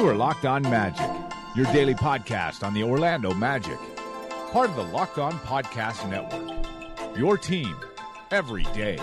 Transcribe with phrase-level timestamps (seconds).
[0.00, 1.10] You are Locked On Magic,
[1.54, 3.76] your daily podcast on the Orlando Magic,
[4.50, 7.18] part of the Locked On Podcast Network.
[7.18, 7.76] Your team
[8.30, 8.98] every day.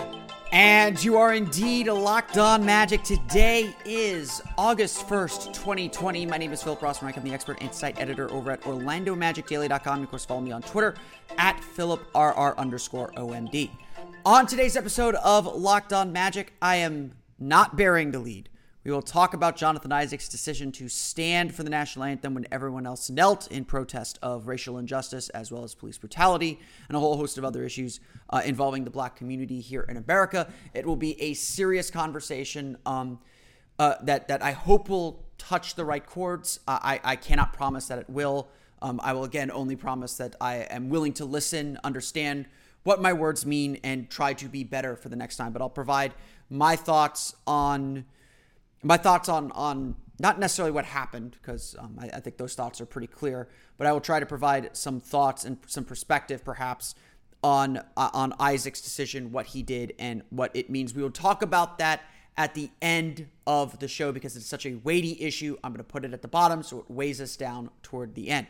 [0.50, 3.04] And you are indeed locked on magic.
[3.04, 6.26] Today is August 1st, 2020.
[6.26, 7.16] My name is Philip Rossman.
[7.16, 9.94] I'm the expert and site editor over at OrlandoMagicDaily.com.
[9.94, 10.96] And of course, follow me on Twitter
[11.38, 13.70] at PhilipRR underscore OMD.
[14.24, 18.48] On today's episode of Locked On Magic, I am not bearing the lead.
[18.88, 22.86] We will talk about Jonathan Isaac's decision to stand for the national anthem when everyone
[22.86, 26.58] else knelt in protest of racial injustice as well as police brutality
[26.88, 30.50] and a whole host of other issues uh, involving the black community here in America.
[30.72, 33.18] It will be a serious conversation um,
[33.78, 36.60] uh, that that I hope will touch the right chords.
[36.66, 38.48] Uh, I I cannot promise that it will.
[38.80, 42.46] Um, I will again only promise that I am willing to listen, understand
[42.84, 45.52] what my words mean, and try to be better for the next time.
[45.52, 46.14] But I'll provide
[46.48, 48.06] my thoughts on
[48.82, 52.80] my thoughts on on not necessarily what happened because um, I, I, think those thoughts
[52.80, 56.96] are pretty clear, but I will try to provide some thoughts and some perspective, perhaps,
[57.42, 60.94] on uh, on Isaac's decision, what he did, and what it means.
[60.94, 62.02] We will talk about that
[62.36, 65.56] at the end of the show because it's such a weighty issue.
[65.62, 68.30] I'm going to put it at the bottom so it weighs us down toward the
[68.30, 68.46] end.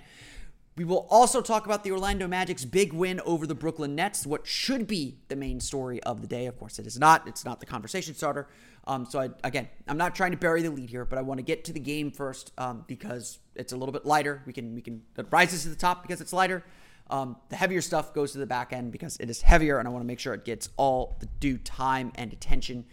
[0.79, 4.47] We will also talk about the Orlando Magic's big win over the Brooklyn Nets, what
[4.47, 6.47] should be the main story of the day.
[6.47, 7.27] Of course, it is not.
[7.27, 8.47] It's not the conversation starter.
[8.87, 11.39] Um, so I, again, I'm not trying to bury the lead here, but I want
[11.39, 14.45] to get to the game first um, because it's a little bit lighter.
[14.47, 16.65] We can we can it rises to the top because it's lighter.
[17.11, 19.91] Um, the heavier stuff goes to the back end because it is heavier, and I
[19.91, 22.85] want to make sure it gets all the due time and attention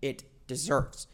[0.00, 1.08] it deserves.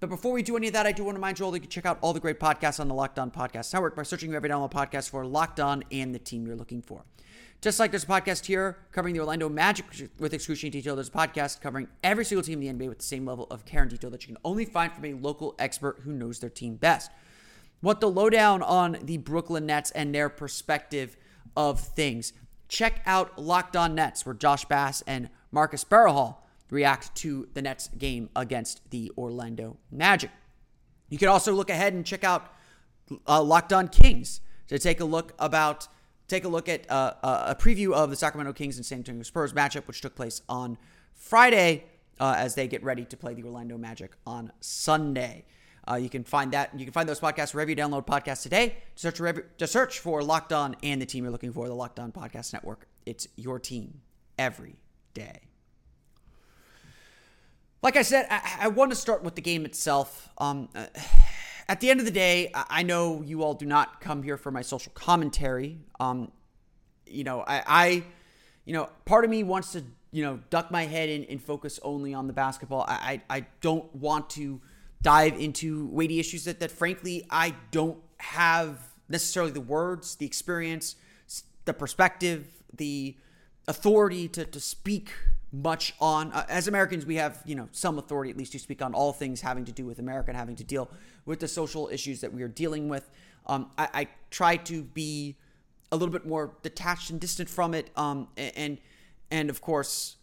[0.00, 1.56] But before we do any of that, I do want to remind you all that
[1.56, 4.04] you can check out all the great podcasts on the Locked On Podcast Network by
[4.04, 7.04] searching every download podcast for Locked On and the team you're looking for.
[7.60, 9.84] Just like there's a podcast here covering the Orlando Magic
[10.20, 13.04] with excruciating detail, there's a podcast covering every single team in the NBA with the
[13.04, 15.98] same level of care and detail that you can only find from a local expert
[16.04, 17.10] who knows their team best.
[17.82, 21.16] Want the lowdown on the Brooklyn Nets and their perspective
[21.56, 22.32] of things?
[22.68, 26.36] Check out Locked On Nets, where Josh Bass and Marcus Barrahall
[26.70, 30.30] react to the Nets game against the Orlando Magic.
[31.08, 32.52] You can also look ahead and check out
[33.26, 35.88] uh, Locked On Kings to take a look about
[36.28, 39.22] take a look at uh, uh, a preview of the Sacramento Kings and San Antonio
[39.22, 40.76] Spurs matchup, which took place on
[41.14, 41.84] Friday
[42.20, 45.46] uh, as they get ready to play the Orlando Magic on Sunday.
[45.90, 46.78] Uh, you can find that.
[46.78, 48.76] You can find those podcasts wherever you download podcasts today.
[48.94, 49.18] Search
[49.56, 52.52] to search for Locked On and the team you're looking for, the Locked On Podcast
[52.52, 52.86] Network.
[53.06, 54.02] It's your team
[54.38, 54.76] every
[55.14, 55.40] day.
[57.80, 60.28] Like I said, I, I want to start with the game itself.
[60.38, 60.86] Um, uh,
[61.68, 64.50] at the end of the day, I know you all do not come here for
[64.50, 65.78] my social commentary.
[66.00, 66.32] Um,
[67.06, 68.04] you know, I, I,
[68.64, 71.78] you know, part of me wants to, you know, duck my head in and focus
[71.82, 72.84] only on the basketball.
[72.88, 74.60] I, I, I don't want to
[75.00, 78.76] dive into weighty issues that, that frankly I don't have
[79.08, 80.96] necessarily the words, the experience,
[81.64, 83.16] the perspective, the
[83.68, 85.12] authority to, to speak
[85.50, 88.82] much on uh, as Americans we have you know some authority at least to speak
[88.82, 90.90] on all things having to do with America and having to deal
[91.24, 93.10] with the social issues that we are dealing with.
[93.46, 95.36] Um, I, I, try to be
[95.90, 98.76] a little bit more detached and distant from it, um, and
[99.30, 100.16] and of course,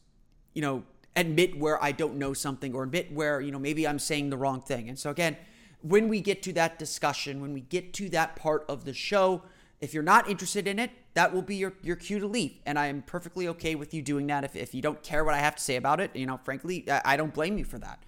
[0.54, 0.84] you know,
[1.16, 4.38] admit where I don't know something or admit where you know maybe I'm saying the
[4.38, 4.90] wrong thing.
[4.90, 5.38] And so again,
[5.82, 9.42] when we get to that discussion, when we get to that part of the show,
[9.86, 12.54] if you're not interested in it, that will be your, your cue to leave.
[12.66, 14.44] And I am perfectly okay with you doing that.
[14.44, 16.90] If, if you don't care what I have to say about it, you know, frankly,
[16.90, 18.02] I, I don't blame you for that.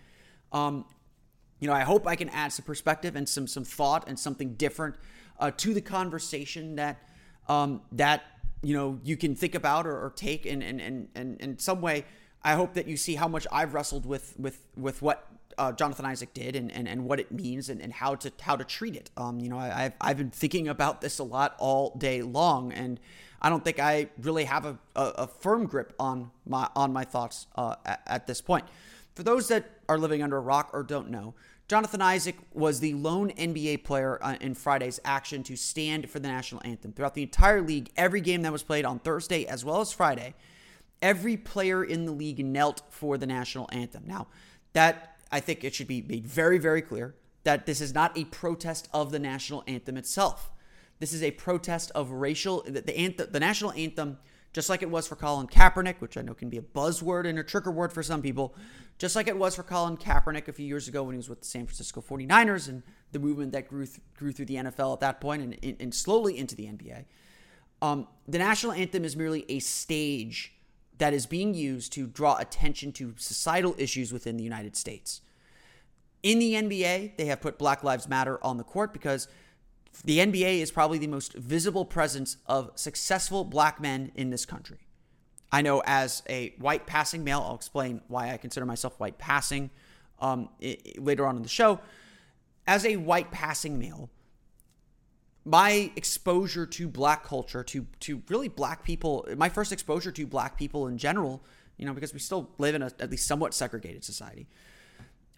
[0.52, 0.86] Um,
[1.60, 4.56] you know, I hope I can add some perspective and some some thought and something
[4.56, 4.96] different
[5.40, 6.98] uh, to the conversation that
[7.48, 8.24] um, that
[8.64, 11.80] you know you can think about or, or take and and and and in some
[11.80, 12.06] way.
[12.44, 15.28] I hope that you see how much I've wrestled with with with what
[15.58, 18.56] uh, Jonathan Isaac did and, and, and what it means and, and how to how
[18.56, 19.10] to treat it.
[19.18, 22.72] Um, you know, I, have I've been thinking about this a lot all day long,
[22.72, 23.00] and
[23.42, 27.04] I don't think I really have a, a, a firm grip on my on my
[27.04, 28.66] thoughts uh, at, at, this point.
[29.16, 31.34] For those that are living under a rock or don't know,
[31.68, 36.28] Jonathan Isaac was the lone NBA player uh, in Friday's action to stand for the
[36.28, 36.94] national anthem.
[36.94, 40.34] Throughout the entire league, every game that was played on Thursday as well as Friday,
[41.02, 44.04] every player in the league knelt for the national anthem.
[44.06, 44.28] Now,
[44.74, 48.26] that I think it should be made very, very clear that this is not a
[48.26, 50.52] protest of the national anthem itself.
[51.00, 54.18] This is a protest of racial the, the anthem, the national anthem
[54.54, 57.38] just like it was for Colin Kaepernick, which I know can be a buzzword and
[57.38, 58.56] a trigger word for some people,
[58.98, 61.42] just like it was for Colin Kaepernick a few years ago when he was with
[61.42, 62.82] the San Francisco 49ers and
[63.12, 66.40] the movement that grew, th- grew through the NFL at that point and, and slowly
[66.40, 67.06] into the NBA.
[67.84, 70.57] Um, the national anthem is merely a stage
[70.98, 75.22] that is being used to draw attention to societal issues within the United States.
[76.24, 79.28] In the NBA, they have put Black Lives Matter on the court because
[80.04, 84.80] the NBA is probably the most visible presence of successful black men in this country.
[85.52, 89.70] I know as a white passing male, I'll explain why I consider myself white passing
[90.20, 91.80] um, it, later on in the show.
[92.66, 94.10] As a white passing male,
[95.48, 100.58] my exposure to black culture, to to really black people, my first exposure to black
[100.58, 101.42] people in general,
[101.78, 104.48] you know, because we still live in a at least somewhat segregated society.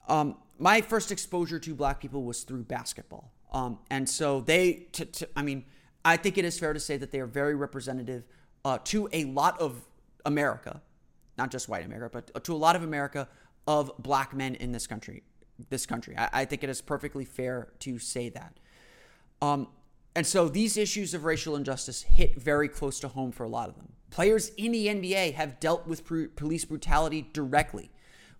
[0.08, 3.32] Um, my first exposure to black people was through basketball.
[3.54, 4.88] Um, and so they,
[5.36, 5.66] I mean,
[6.04, 8.24] I think it is fair to say that they are very representative
[8.66, 9.86] uh, to a lot of
[10.26, 10.82] America,
[11.38, 13.28] not just white America, but uh, to a lot of America
[13.68, 15.22] of black men in this country.
[15.70, 18.60] This country, I, I think it is perfectly fair to say that.
[19.42, 19.68] Um,
[20.16, 23.70] and so these issues of racial injustice hit very close to home for a lot
[23.70, 23.90] of them.
[24.10, 27.92] Players in the NBA have dealt with pr- police brutality directly.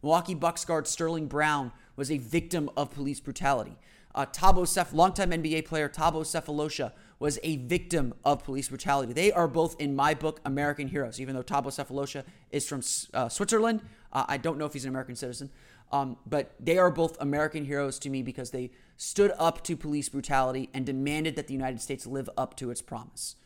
[0.02, 3.78] Milwaukee Bucks guard Sterling Brown was a victim of police brutality.
[4.16, 9.14] Uh, Thabo Sef, longtime NBA player Thabo Sefolosha was a victim of police brutality.
[9.14, 11.20] They are both, in my book, American heroes.
[11.20, 12.82] Even though Thabo Sefolosha is from
[13.14, 13.82] uh, Switzerland,
[14.12, 15.52] uh, I don't know if he's an American citizen,
[15.92, 20.10] um, but they are both American heroes to me because they stood up to police
[20.10, 23.38] brutality and demanded that the United States live up to its promise.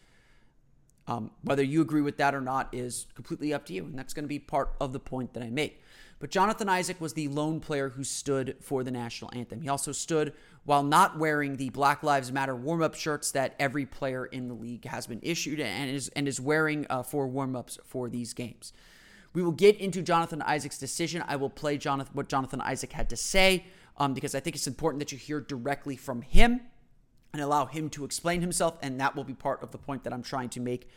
[1.08, 4.16] Um, whether you agree with that or not is completely up to you, and that's
[4.16, 5.80] going to be part of the point that I make.
[6.18, 9.62] But Jonathan Isaac was the lone player who stood for the national anthem.
[9.62, 10.34] He also stood
[10.64, 14.86] while not wearing the Black Lives Matter warm-up shirts that every player in the league
[14.86, 18.74] has been issued and is and is wearing uh, for warm-ups for these games.
[19.34, 21.24] We will get into Jonathan Isaac's decision.
[21.28, 23.66] I will play Jonathan what Jonathan Isaac had to say
[23.98, 26.62] um, because I think it's important that you hear directly from him
[27.34, 30.14] and allow him to explain himself, and that will be part of the point that
[30.14, 30.88] I'm trying to make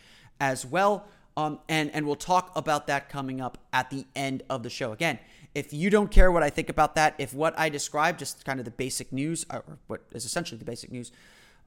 [0.40, 1.06] as well.
[1.36, 4.92] Um, and and we'll talk about that coming up at the end of the show.
[4.92, 5.18] Again,
[5.54, 8.58] if you don't care what I think about that, if what I describe, just kind
[8.58, 11.12] of the basic news, or what is essentially the basic news,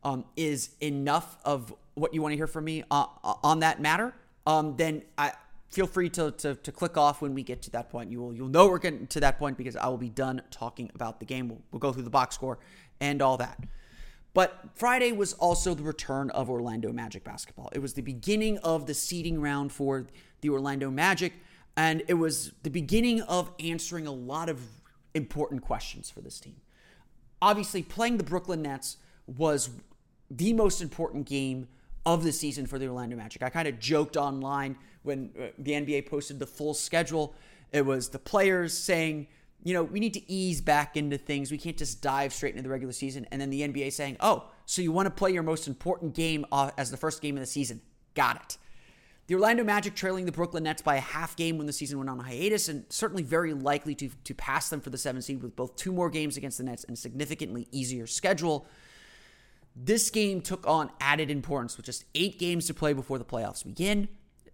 [0.04, 3.80] um, is enough of what you want to hear from me uh, uh, on that
[3.80, 4.14] matter,
[4.48, 5.34] um, then I
[5.70, 8.12] feel free to, to, to click off when we get to that point.
[8.12, 10.92] You will you'll know we're getting to that point because I will be done talking
[10.96, 11.50] about the game.
[11.50, 12.60] We'll, we'll go through the box score
[13.00, 13.60] and all that.
[14.34, 17.70] But Friday was also the return of Orlando Magic basketball.
[17.74, 20.06] It was the beginning of the seeding round for
[20.42, 21.34] the Orlando Magic,
[21.76, 24.62] and it was the beginning of answering a lot of
[25.16, 26.58] important questions for this team.
[27.42, 29.72] Obviously, playing the Brooklyn Nets was
[30.30, 31.68] the most important game
[32.06, 33.42] of the season for the Orlando Magic.
[33.42, 37.36] I kind of joked online when uh, the NBA posted the full schedule.
[37.72, 39.28] It was the players saying,
[39.64, 41.52] you know, we need to ease back into things.
[41.52, 43.28] We can't just dive straight into the regular season.
[43.32, 46.46] And then the NBA saying, oh, so you want to play your most important game
[46.52, 47.82] as the first game of the season.
[48.16, 48.58] Got it.
[49.28, 52.10] The Orlando Magic trailing the Brooklyn Nets by a half game when the season went
[52.10, 55.56] on hiatus, and certainly very likely to, to pass them for the seventh seed with
[55.56, 58.66] both two more games against the Nets and significantly easier schedule.
[59.76, 63.64] This game took on added importance with just eight games to play before the playoffs
[63.64, 64.08] begin.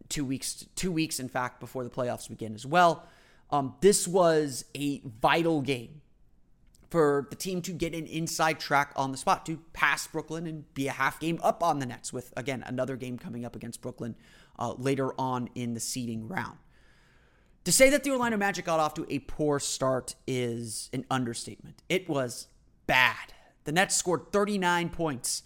[0.10, 3.08] Two weeks, two weeks, in fact, before the playoffs begin as well.
[3.50, 6.02] Um, this was a vital game
[6.90, 10.74] for the team to get an inside track on the spot to pass Brooklyn and
[10.74, 13.82] be a half game up on the Nets with, again, another game coming up against
[13.82, 14.16] Brooklyn
[14.58, 16.58] uh, later on in the seeding round.
[17.66, 21.82] To say that the Orlando Magic got off to a poor start is an understatement.
[21.90, 22.48] It was
[22.86, 23.34] bad.
[23.64, 25.42] The Nets scored 39 points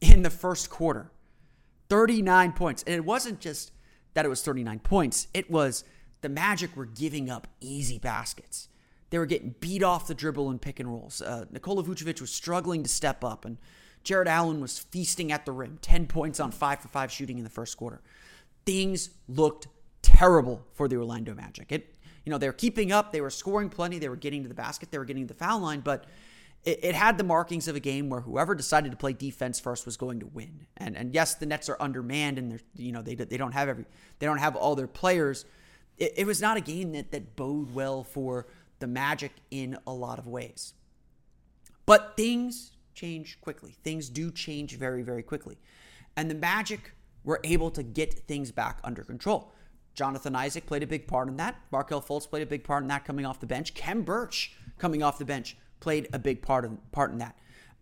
[0.00, 1.12] in the first quarter.
[1.88, 2.82] 39 points.
[2.82, 3.70] And it wasn't just
[4.14, 5.84] that it was 39 points, it was
[6.22, 8.68] the Magic were giving up easy baskets.
[9.10, 11.20] They were getting beat off the dribble and pick and rolls.
[11.20, 13.58] Uh, Nikola Vucevic was struggling to step up, and
[14.02, 15.78] Jarrett Allen was feasting at the rim.
[15.82, 18.00] 10 points on 5 for 5 shooting in the first quarter.
[18.64, 19.68] Things looked
[20.02, 21.70] terrible for the Orlando Magic.
[21.70, 21.94] It,
[22.24, 23.12] you know, they were keeping up.
[23.12, 23.98] They were scoring plenty.
[23.98, 24.90] They were getting to the basket.
[24.90, 26.06] They were getting to the foul line, but
[26.64, 29.86] it, it had the markings of a game where whoever decided to play defense first
[29.86, 30.66] was going to win.
[30.76, 33.68] And and yes, the Nets are undermanned, and they're you know they they don't have
[33.68, 33.84] every
[34.18, 35.44] they don't have all their players
[35.98, 38.46] it, it was not a game that, that bode well for
[38.78, 40.74] the Magic in a lot of ways.
[41.86, 43.76] But things change quickly.
[43.82, 45.58] Things do change very, very quickly.
[46.16, 46.94] And the Magic
[47.24, 49.52] were able to get things back under control.
[49.94, 51.56] Jonathan Isaac played a big part in that.
[51.70, 53.74] Markelle Fultz played a big part in that coming off the bench.
[53.74, 57.36] Khem Birch coming off the bench played a big part of part in that.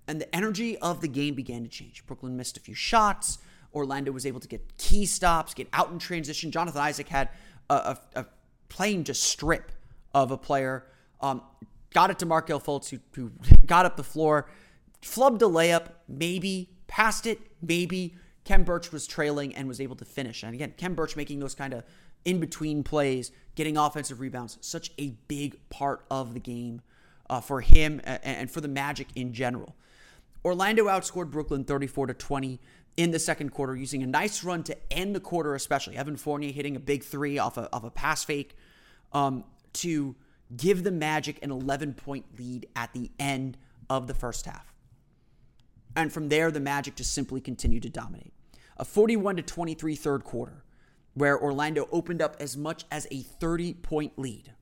[0.08, 2.04] And the energy of the game began to change.
[2.06, 3.38] Brooklyn missed a few shots.
[3.74, 6.50] Orlando was able to get key stops, get out in transition.
[6.50, 7.28] Jonathan Isaac had
[7.70, 8.26] a, a, a
[8.68, 9.72] playing just strip
[10.14, 10.84] of a player.
[11.20, 11.42] Um,
[11.94, 13.30] got it to Markelle Fultz, who, who
[13.66, 14.48] got up the floor,
[15.00, 18.16] flubbed a layup, maybe, passed it, maybe.
[18.44, 20.42] Khem Birch was trailing and was able to finish.
[20.42, 21.84] And again, Khem Birch making those kind of
[22.24, 26.82] in between plays, getting offensive rebounds, such a big part of the game
[27.32, 29.74] uh, for him and for the Magic in general.
[30.44, 32.60] Orlando outscored Brooklyn 34 to 20
[32.98, 36.52] in the second quarter, using a nice run to end the quarter, especially Evan Fournier
[36.52, 38.54] hitting a big three off a, a pass fake
[39.14, 40.14] um, to
[40.54, 43.56] give the Magic an 11 point lead at the end
[43.88, 44.74] of the first half.
[45.96, 48.34] And from there, the Magic just simply continued to dominate.
[48.76, 50.64] A 41 to 23 third quarter,
[51.14, 54.52] where Orlando opened up as much as a 30 point lead.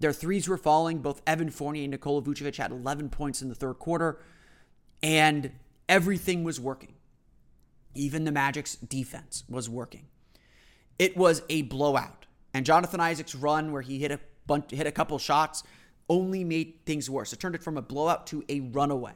[0.00, 0.98] Their threes were falling.
[0.98, 4.20] Both Evan Fournier and Nikola Vucevic had 11 points in the third quarter,
[5.02, 5.52] and
[5.88, 6.94] everything was working.
[7.94, 10.06] Even the Magic's defense was working.
[10.98, 14.92] It was a blowout, and Jonathan Isaac's run, where he hit a bunch, hit a
[14.92, 15.62] couple shots,
[16.08, 17.32] only made things worse.
[17.32, 19.14] It turned it from a blowout to a runaway.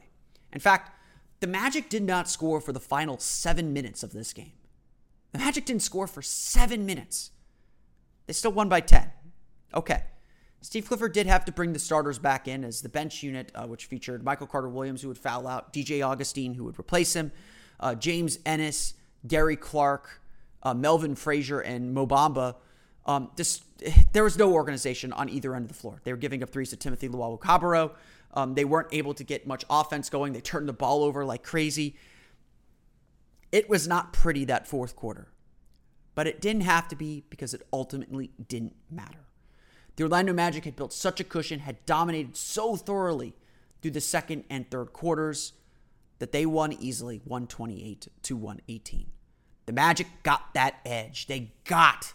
[0.51, 0.91] In fact,
[1.39, 4.53] the Magic did not score for the final seven minutes of this game.
[5.33, 7.31] The Magic didn't score for seven minutes.
[8.27, 9.11] They still won by 10.
[9.73, 10.03] Okay.
[10.63, 13.65] Steve Clifford did have to bring the starters back in as the bench unit, uh,
[13.65, 17.33] which featured Michael Carter Williams, who would foul out, DJ Augustine, who would replace him,
[17.81, 18.93] uh, James Ennis,
[19.27, 20.21] Gary Clark,
[20.63, 22.55] uh, Melvin Frazier, and Mo Bamba.
[23.05, 23.31] Um,
[24.13, 25.99] there was no organization on either end of the floor.
[26.05, 27.91] They were giving up threes to Timothy Luwawu-Cabarrot.
[28.33, 30.31] Um, they weren't able to get much offense going.
[30.31, 31.97] They turned the ball over like crazy.
[33.51, 35.27] It was not pretty that fourth quarter,
[36.15, 39.22] but it didn't have to be because it ultimately didn't matter.
[39.95, 43.35] The Orlando Magic had built such a cushion, had dominated so thoroughly
[43.81, 45.53] through the second and third quarters
[46.19, 49.07] that they won easily 128 to 118.
[49.65, 51.27] The Magic got that edge.
[51.27, 52.13] They got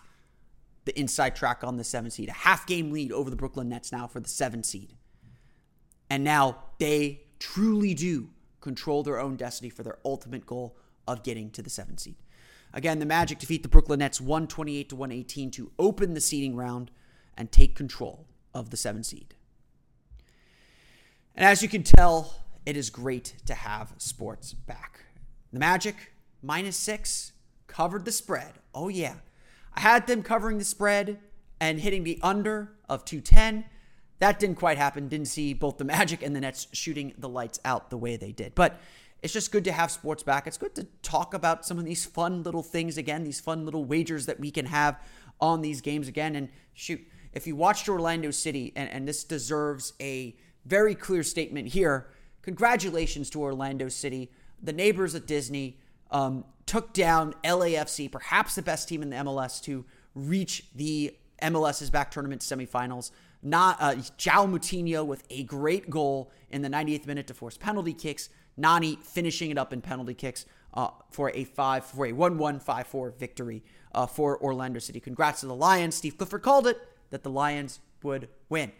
[0.85, 3.93] the inside track on the seven seed, a half game lead over the Brooklyn Nets
[3.93, 4.95] now for the seven seed.
[6.09, 8.31] And now they truly do
[8.61, 12.17] control their own destiny for their ultimate goal of getting to the seven seed.
[12.73, 16.91] Again, the Magic defeat the Brooklyn Nets 128 to 118 to open the seeding round
[17.39, 19.35] and take control of the seven seed.
[21.35, 22.35] And as you can tell,
[22.67, 25.05] it is great to have sports back.
[25.53, 27.33] The Magic, minus six,
[27.69, 28.55] covered the spread.
[28.75, 29.15] Oh, yeah.
[29.73, 31.21] I had them covering the spread
[31.61, 33.65] and hitting the under of 210.
[34.19, 35.07] That didn't quite happen.
[35.07, 38.33] Didn't see both the Magic and the Nets shooting the lights out the way they
[38.33, 38.57] did.
[38.57, 38.81] But
[39.23, 40.49] it's just good to have sports back.
[40.49, 43.85] It's good to talk about some of these fun little things again, these fun little
[43.85, 45.01] wagers that we can have
[45.41, 46.35] on these games again.
[46.35, 47.01] And shoot,
[47.33, 52.09] if you watched Orlando City, and, and this deserves a very clear statement here,
[52.43, 54.31] congratulations to Orlando City.
[54.63, 55.79] The neighbors at Disney
[56.11, 61.83] um, took down LAFC, perhaps the best team in the MLS, to reach the MLS
[61.83, 63.11] is Back tournament semifinals.
[63.43, 67.95] Not uh, João Moutinho with a great goal in the 98th minute to force penalty
[67.95, 68.29] kicks.
[68.57, 70.45] Nani finishing it up in penalty kicks
[70.75, 73.63] uh, for a five for a 1-1 5-4 victory
[73.95, 74.99] uh, for Orlando City.
[74.99, 75.95] Congrats to the Lions.
[75.95, 76.79] Steve Clifford called it
[77.11, 78.73] that the Lions would win.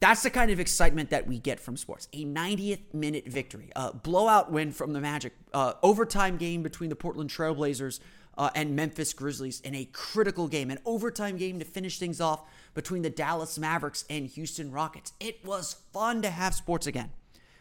[0.00, 2.08] That's the kind of excitement that we get from sports.
[2.12, 6.96] A 90th minute victory, a blowout win from the Magic, uh, overtime game between the
[6.96, 8.00] Portland Trailblazers
[8.36, 12.42] uh, and Memphis Grizzlies in a critical game, an overtime game to finish things off
[12.74, 15.12] between the Dallas Mavericks and Houston Rockets.
[15.20, 17.12] It was fun to have sports again.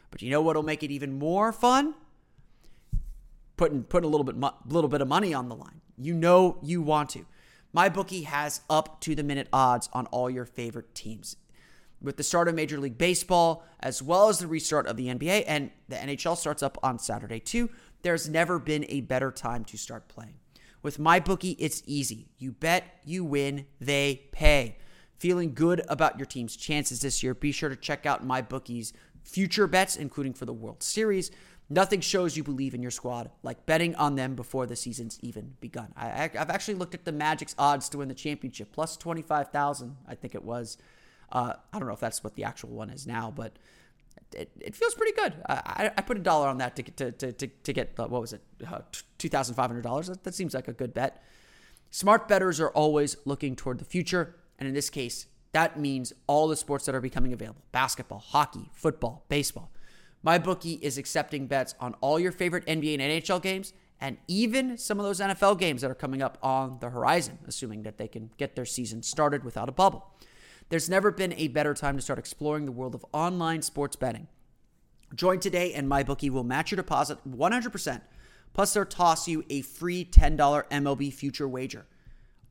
[0.10, 1.94] But you know what'll make it even more fun?
[3.56, 4.36] Putting putting a little bit
[4.68, 5.82] little bit of money on the line.
[5.98, 7.26] You know you want to.
[7.76, 11.38] MyBookie has up to the minute odds on all your favorite teams.
[12.02, 15.46] With the start of Major League Baseball, as well as the restart of the NBA,
[15.48, 17.70] and the NHL starts up on Saturday too,
[18.02, 20.36] there's never been a better time to start playing.
[20.84, 22.28] With MyBookie, it's easy.
[22.38, 24.78] You bet, you win, they pay.
[25.20, 27.36] Feeling good about your team's chances this year?
[27.36, 28.92] Be sure to check out MyBookie's
[29.24, 31.30] future bets, including for the World Series.
[31.72, 35.54] Nothing shows you believe in your squad like betting on them before the season's even
[35.62, 35.94] begun.
[35.96, 40.16] I, have actually looked at the Magic's odds to win the championship, plus 25,000, I
[40.16, 40.78] think it was.
[41.32, 43.54] Uh, I don't know if that's what the actual one is now, but
[44.34, 45.34] it, it feels pretty good.
[45.48, 48.08] I, I put a dollar on that to get, to, to, to, to get uh,
[48.08, 48.80] what was it, uh,
[49.20, 50.08] $2,500.
[50.08, 51.24] That, that seems like a good bet.
[51.90, 56.50] Smart bettors are always looking toward the future, and in this case, That means all
[56.50, 59.72] the sports that are becoming available basketball, hockey, football, baseball.
[60.26, 65.00] MyBookie is accepting bets on all your favorite NBA and NHL games and even some
[65.00, 68.32] of those NFL games that are coming up on the horizon, assuming that they can
[68.38, 70.12] get their season started without a bubble.
[70.70, 74.28] There's never been a better time to start exploring the world of online sports betting.
[75.14, 78.02] Join today, and MyBookie will match your deposit 100%.
[78.54, 81.86] Plus, they'll toss you a free $10 MLB future wager.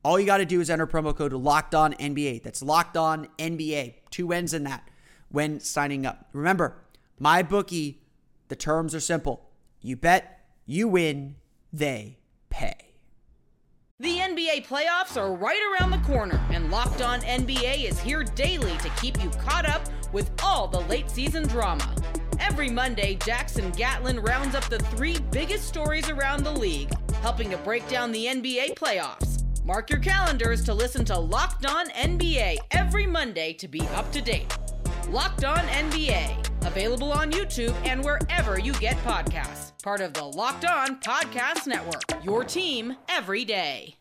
[0.05, 2.43] All you got to do is enter promo code Locked On NBA.
[2.43, 3.95] That's Locked On NBA.
[4.11, 4.89] Two N's in that
[5.31, 6.29] when signing up.
[6.33, 6.77] Remember,
[7.21, 7.99] MyBookie.
[8.49, 9.50] The terms are simple.
[9.81, 11.37] You bet, you win,
[11.73, 12.95] they pay.
[13.99, 18.77] The NBA playoffs are right around the corner, and Locked On NBA is here daily
[18.79, 21.95] to keep you caught up with all the late season drama.
[22.39, 27.59] Every Monday, Jackson Gatlin rounds up the three biggest stories around the league, helping to
[27.59, 29.45] break down the NBA playoffs.
[29.67, 34.23] Mark your calendars to listen to Locked On NBA every Monday to be up to
[34.23, 34.57] date.
[35.09, 39.73] Locked On NBA, available on YouTube and wherever you get podcasts.
[39.83, 43.97] Part of the Locked On Podcast Network, your team every day.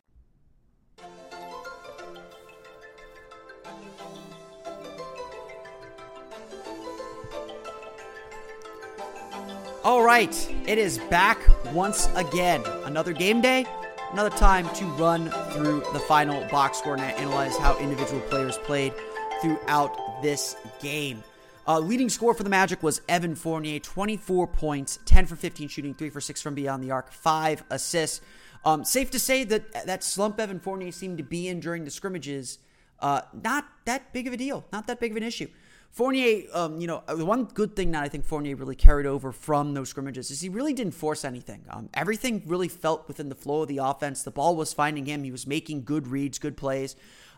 [9.84, 11.40] All right, it is back
[11.74, 12.62] once again.
[12.84, 13.66] Another game day,
[14.12, 18.94] another time to run through the final box score and analyze how individual players played
[19.42, 21.24] throughout this game.
[21.68, 25.94] Uh, leading score for the Magic was Evan Fournier, 24 points, 10 for 15 shooting,
[25.94, 28.22] 3 for 6 from beyond the arc, 5 assists.
[28.66, 31.92] Um, safe to say that that slump Evan Fournier seemed to be in during the
[31.92, 32.58] scrimmages,
[33.00, 35.48] uh, not that big of a deal, not that big of an issue.
[35.92, 39.32] Fournier, um, you know, the one good thing that I think Fournier really carried over
[39.32, 41.64] from those scrimmages is he really didn't force anything.
[41.70, 44.24] Um, everything really felt within the flow of the offense.
[44.24, 45.24] The ball was finding him.
[45.24, 46.96] He was making good reads, good plays.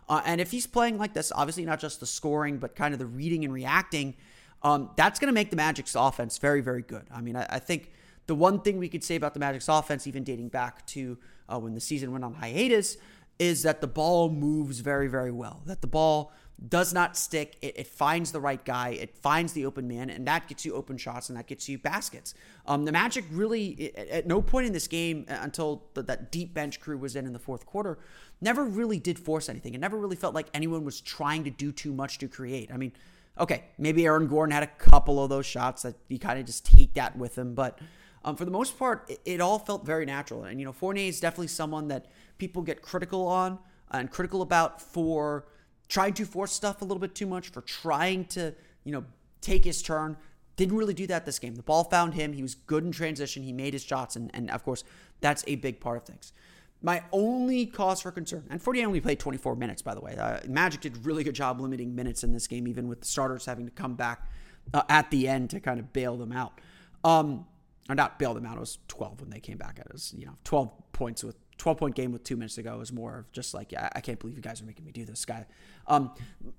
[0.08, 2.98] Uh, and if he's playing like this, obviously not just the scoring, but kind of
[2.98, 4.14] the reading and reacting,
[4.62, 7.04] um, that's going to make the Magic's offense very, very good.
[7.12, 7.90] I mean, I, I, think
[8.26, 11.58] the one thing we could say about the Magic's offense, even dating back to uh,
[11.58, 12.96] when the season went on hiatus,
[13.38, 15.62] is that the ball moves very, very well.
[15.66, 16.32] That the ball
[16.68, 17.56] does not stick.
[17.60, 18.90] It, it, finds the right guy.
[18.90, 21.78] It finds the open man, and that gets you open shots, and that gets you
[21.78, 22.34] baskets.
[22.66, 26.54] Um, the Magic really, at no point in this game uh, until the, that deep
[26.54, 27.98] bench crew was in in the fourth quarter,
[28.40, 29.74] never really did force anything.
[29.74, 32.70] It never really felt like anyone was trying to do too much to create.
[32.72, 32.92] I mean,
[33.38, 36.64] okay, maybe Aaron Gordon had a couple of those shots that you kind of just
[36.64, 37.78] take that with him, but.
[38.24, 40.44] Um, for the most part, it, it all felt very natural.
[40.44, 42.06] And, you know, Fournier is definitely someone that
[42.38, 43.58] people get critical on
[43.90, 45.44] and critical about for
[45.92, 49.04] tried to force stuff a little bit too much, for trying to, you know,
[49.42, 50.16] take his turn.
[50.56, 51.54] Didn't really do that this game.
[51.54, 52.32] The ball found him.
[52.32, 53.42] He was good in transition.
[53.42, 54.16] He made his shots.
[54.16, 54.84] And, and of course,
[55.20, 56.32] that's a big part of things.
[56.80, 60.16] My only cause for concern, and Fournier only played 24 minutes, by the way.
[60.16, 63.06] Uh, Magic did a really good job limiting minutes in this game, even with the
[63.06, 64.26] starters having to come back
[64.72, 66.58] uh, at the end to kind of bail them out.
[67.04, 67.44] Um,
[67.90, 68.56] or not bail them out.
[68.56, 69.78] It was 12 when they came back.
[69.78, 72.80] It was, you know, 12 points with 12 point game with two minutes to go
[72.80, 75.04] is more of just like, I, I can't believe you guys are making me do
[75.04, 75.46] this, guy.
[75.86, 76.12] Um,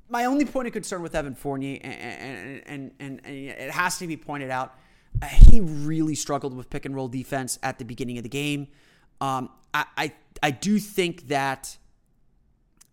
[0.09, 4.07] my only point of concern with Evan Fournier, and, and, and, and it has to
[4.07, 4.75] be pointed out,
[5.21, 8.67] uh, he really struggled with pick and roll defense at the beginning of the game.
[9.21, 11.77] Um, I, I, I do think that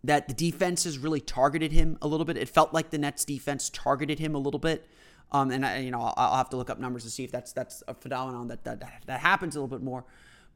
[0.03, 2.39] that the defense has really targeted him a little bit.
[2.39, 4.87] It felt like the Nets defense targeted him a little bit.
[5.31, 7.31] Um, and I, you know, I'll, I'll, have to look up numbers to see if
[7.31, 10.05] that's that's a phenomenon that that, that happens a little bit more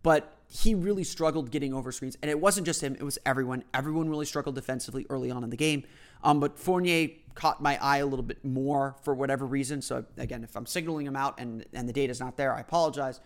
[0.04, 2.16] but he really struggled getting over screens.
[2.22, 3.64] And it wasn't just him, it was everyone.
[3.72, 5.82] Everyone really struggled defensively early on in the game.
[6.22, 9.82] Um, but Fournier caught my eye a little bit more for whatever reason.
[9.82, 13.20] So, again, if I'm signaling him out and, and the data's not there, I apologize.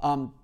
[0.00, 0.34] Um,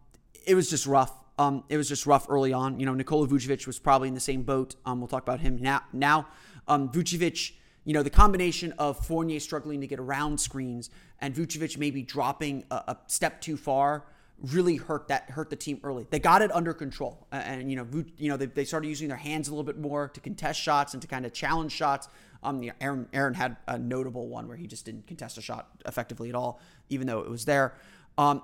[0.47, 1.13] it was just rough.
[1.39, 2.79] Um, it was just rough early on.
[2.79, 4.77] You know, Nikola Vucevic was probably in the same boat.
[4.85, 5.83] Um, we'll talk about him now.
[5.93, 6.29] Now,
[6.69, 7.53] um, Vucevic,
[7.85, 12.65] you know, the combination of Fournier struggling to get around screens and Vucevic maybe dropping
[12.71, 14.05] a, a step too far
[14.43, 16.07] really hurt that hurt the team early.
[16.11, 19.17] They got it under control, and you know, you know, they, they started using their
[19.17, 22.09] hands a little bit more to contest shots and to kind of challenge shots.
[22.43, 26.29] Um, Aaron Aaron had a notable one where he just didn't contest a shot effectively
[26.29, 27.75] at all, even though it was there.
[28.17, 28.43] Um,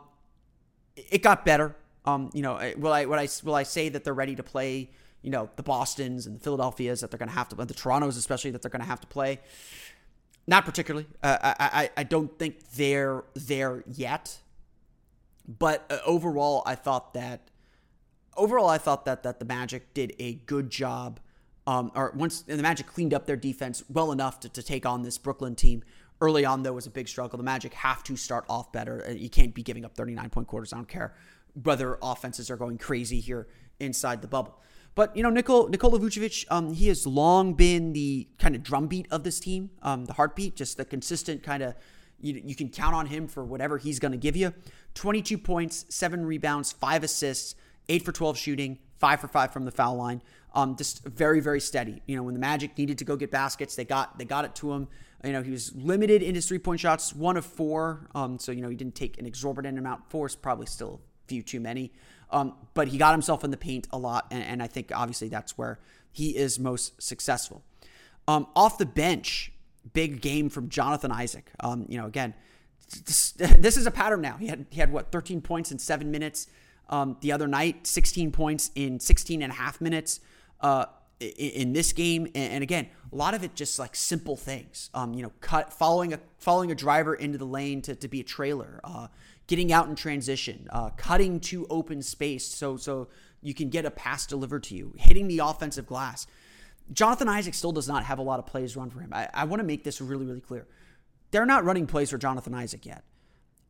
[0.97, 1.77] it got better.
[2.05, 4.91] Um, you know, will I will I will I say that they're ready to play?
[5.23, 8.17] You know, the Boston's and the Philadelphia's that they're going to have to, the Toronto's
[8.19, 9.41] especially that they're going to have to play.
[10.47, 11.07] Not particularly.
[11.23, 14.39] Uh, I, I I don't think they're there yet.
[15.47, 17.51] But uh, overall, I thought that
[18.37, 21.21] overall I thought that that the Magic did a good job.
[21.67, 25.03] Um, or once the Magic cleaned up their defense well enough to, to take on
[25.03, 25.83] this Brooklyn team.
[26.21, 27.37] Early on, though, was a big struggle.
[27.37, 29.05] The Magic have to start off better.
[29.07, 30.73] Uh, you can't be giving up 39 point quarters.
[30.73, 31.15] I don't care
[31.63, 33.49] whether offenses are going crazy here
[33.81, 34.61] inside the bubble.
[34.95, 39.07] But you know, Nicol, Nikola Vucevic, um, he has long been the kind of drumbeat
[39.11, 41.75] of this team, um, the heartbeat, just the consistent kind of.
[42.21, 44.55] You, you can count on him for whatever he's going to give you.
[44.95, 47.55] 22 points, seven rebounds, five assists,
[47.89, 50.23] eight for 12 shooting, five for five from the foul line.
[50.55, 52.01] Um, just very, very steady.
[52.07, 54.55] You know, when the Magic needed to go get baskets, they got they got it
[54.57, 54.89] to him.
[55.25, 58.09] You know, he was limited in his three point shots, one of four.
[58.15, 60.09] Um, so you know, he didn't take an exorbitant amount.
[60.11, 61.93] Four is probably still a few too many.
[62.31, 65.29] Um, but he got himself in the paint a lot, and, and I think obviously
[65.29, 65.81] that's where
[66.13, 67.63] he is most successful.
[68.27, 69.53] Um, off the bench,
[69.93, 71.51] big game from Jonathan Isaac.
[71.61, 72.35] Um, you know, again,
[73.59, 74.37] this, is a pattern now.
[74.37, 76.47] He had he had what 13 points in seven minutes.
[76.89, 80.21] Um, the other night, 16 points in 16 and a half minutes.
[80.61, 80.87] Uh,
[81.21, 84.91] in this game, and again, a lot of it just like simple things.
[84.93, 88.21] Um, you know, cut following a following a driver into the lane to, to be
[88.21, 88.81] a trailer.
[88.83, 89.07] Uh,
[89.47, 93.09] getting out in transition, uh, cutting to open space so so
[93.43, 96.27] you can get a pass delivered to you, hitting the offensive glass.
[96.93, 99.11] Jonathan Isaac still does not have a lot of plays run for him.
[99.13, 100.67] I, I want to make this really, really clear.
[101.35, 103.03] They're not running plays for Jonathan Isaac yet.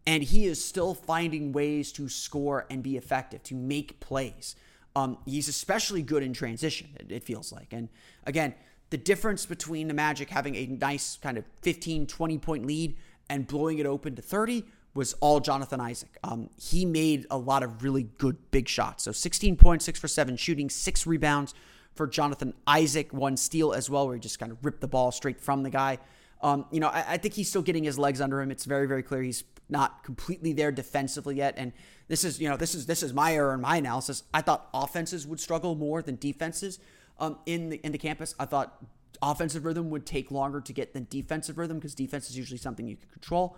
[0.06, 4.54] And he is still finding ways to score and be effective, to make plays.
[4.94, 7.72] Um, he's especially good in transition, it, it feels like.
[7.72, 7.88] And
[8.24, 8.54] again,
[8.90, 12.98] the difference between the Magic having a nice kind of 15, 20 point lead
[13.30, 16.18] and blowing it open to 30 was all Jonathan Isaac.
[16.22, 19.04] Um, he made a lot of really good big shots.
[19.04, 21.54] So 16 points, six for seven shooting, six rebounds
[21.94, 25.10] for Jonathan Isaac, one steal as well, where he just kind of ripped the ball
[25.12, 25.98] straight from the guy.
[26.44, 28.50] Um, you know, I, I, think he's still getting his legs under him.
[28.50, 31.54] It's very, very clear he's not completely there defensively yet.
[31.56, 31.72] And
[32.06, 34.22] this is, you know, this is this is my error in my analysis.
[34.32, 36.78] I thought offenses would struggle more than defenses
[37.18, 38.34] um, in the in the campus.
[38.38, 38.76] I thought
[39.22, 42.86] offensive rhythm would take longer to get than defensive rhythm because defense is usually something
[42.86, 43.56] you can control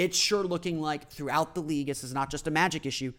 [0.00, 3.12] it's sure looking like throughout the league, this is not just a magic issue,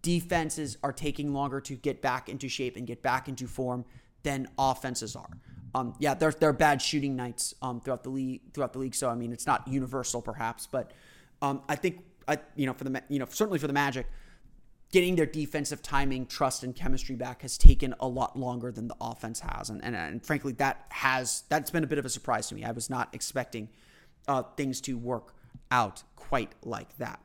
[0.00, 3.84] defenses are taking longer to get back into shape and get back into form
[4.22, 5.28] than offenses are.
[5.74, 8.40] Um, there are bad shooting nights um, throughout the league.
[8.52, 10.92] Throughout the league, so I mean, it's not universal, perhaps, but
[11.40, 14.06] um, I think I, you know for the you know certainly for the Magic,
[14.92, 18.96] getting their defensive timing, trust, and chemistry back has taken a lot longer than the
[19.00, 22.48] offense has, and and, and frankly, that has that's been a bit of a surprise
[22.48, 22.64] to me.
[22.64, 23.68] I was not expecting
[24.28, 25.34] uh, things to work
[25.70, 27.20] out quite like that.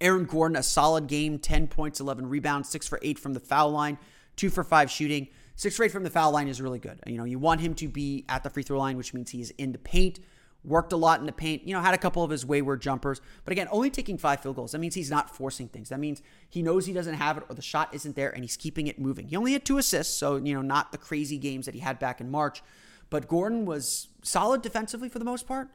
[0.00, 3.70] Aaron Gordon, a solid game 10 points, 11 rebounds, 6 for 8 from the foul
[3.70, 3.98] line,
[4.36, 5.28] 2 for 5 shooting.
[5.60, 7.00] 6 for 8 from the foul line is really good.
[7.06, 9.50] You know, you want him to be at the free throw line, which means he's
[9.50, 10.18] in the paint,
[10.64, 13.20] worked a lot in the paint, you know, had a couple of his wayward jumpers.
[13.44, 14.72] But again, only taking five field goals.
[14.72, 15.90] That means he's not forcing things.
[15.90, 18.56] That means he knows he doesn't have it or the shot isn't there and he's
[18.56, 19.28] keeping it moving.
[19.28, 21.98] He only had two assists, so, you know, not the crazy games that he had
[21.98, 22.62] back in March.
[23.10, 25.68] But Gordon was solid defensively for the most part.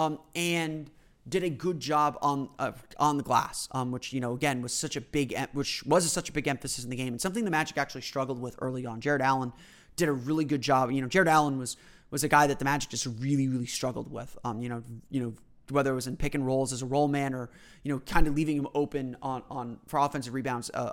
[0.00, 0.90] Um, and
[1.28, 4.72] did a good job on uh, on the glass, um, which you know again was
[4.72, 7.50] such a big which was such a big emphasis in the game and something the
[7.50, 9.00] Magic actually struggled with early on.
[9.00, 9.52] Jarrett Allen
[9.96, 10.90] did a really good job.
[10.90, 11.76] You know, Jarrett Allen was
[12.10, 14.36] was a guy that the Magic just really really struggled with.
[14.44, 15.34] Um, you know, you know
[15.70, 17.50] whether it was in pick and rolls as a roll man or
[17.82, 20.92] you know kind of leaving him open on on for offensive rebounds uh,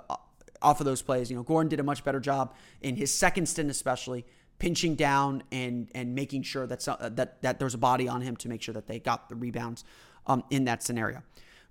[0.62, 1.30] off of those plays.
[1.30, 4.26] You know, Gordon did a much better job in his second stint, especially
[4.58, 6.80] pinching down and and making sure that
[7.16, 9.34] that that there was a body on him to make sure that they got the
[9.34, 9.84] rebounds
[10.26, 11.22] um, in that scenario.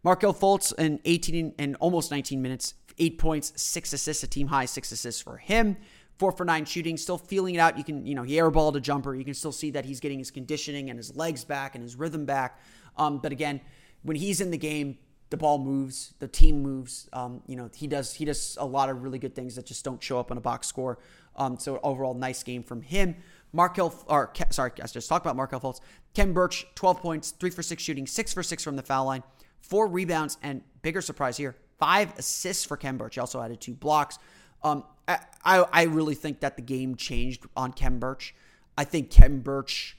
[0.03, 4.65] Markelle Fultz in 18 and almost 19 minutes, eight points, six assists, a team high
[4.65, 5.77] six assists for him.
[6.17, 7.77] Four for nine shooting, still feeling it out.
[7.77, 9.13] You can, you know, he airballed a jumper.
[9.15, 11.97] You can still see that he's getting his conditioning and his legs back and his
[11.97, 12.59] rhythm back.
[12.97, 13.59] Um, but again,
[14.03, 14.97] when he's in the game,
[15.29, 17.09] the ball moves, the team moves.
[17.11, 19.83] Um, you know, he does he does a lot of really good things that just
[19.83, 20.99] don't show up on a box score.
[21.35, 23.15] Um, so overall, nice game from him.
[23.55, 25.79] Markelle, or sorry, I just talked about Markelle Fultz.
[26.13, 29.23] Khem Birch, 12 points, three for six shooting, six for six from the foul line,
[29.61, 33.15] four rebounds, and bigger surprise here, five assists for Khem Birch.
[33.15, 34.19] He also added two blocks.
[34.61, 35.19] Um, I,
[35.71, 38.35] I really think that the game changed on Khem Birch.
[38.77, 39.97] I think Khem Birch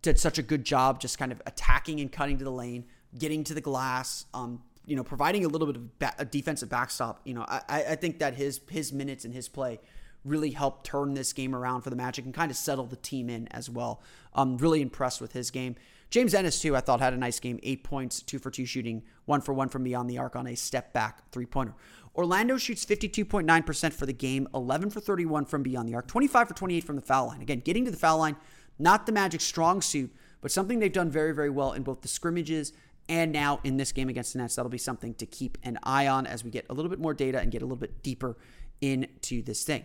[0.00, 2.86] did such a good job just kind of attacking and cutting to the lane,
[3.18, 6.70] getting to the glass, um, you know, providing a little bit of ba- a defensive
[6.70, 7.20] backstop.
[7.24, 9.80] You know, I, I think that his his minutes and his play
[10.24, 13.28] really helped turn this game around for the Magic and kind of settle the team
[13.28, 14.02] in as well.
[14.32, 15.76] I'm really impressed with his game.
[16.10, 17.58] James Ennis, too, I thought had a nice game.
[17.62, 20.54] Eight points, two for two shooting, one for one from beyond the arc on a
[20.54, 21.74] step back three pointer.
[22.16, 26.54] Orlando shoots 52.9% for the game, 11 for 31 from beyond the arc, 25 for
[26.54, 27.42] 28 from the foul line.
[27.42, 28.36] Again, getting to the foul line,
[28.78, 32.08] not the Magic strong suit, but something they've done very, very well in both the
[32.08, 32.72] scrimmages
[33.08, 34.54] and now in this game against the Nets.
[34.54, 37.14] That'll be something to keep an eye on as we get a little bit more
[37.14, 38.36] data and get a little bit deeper
[38.80, 39.84] into this thing.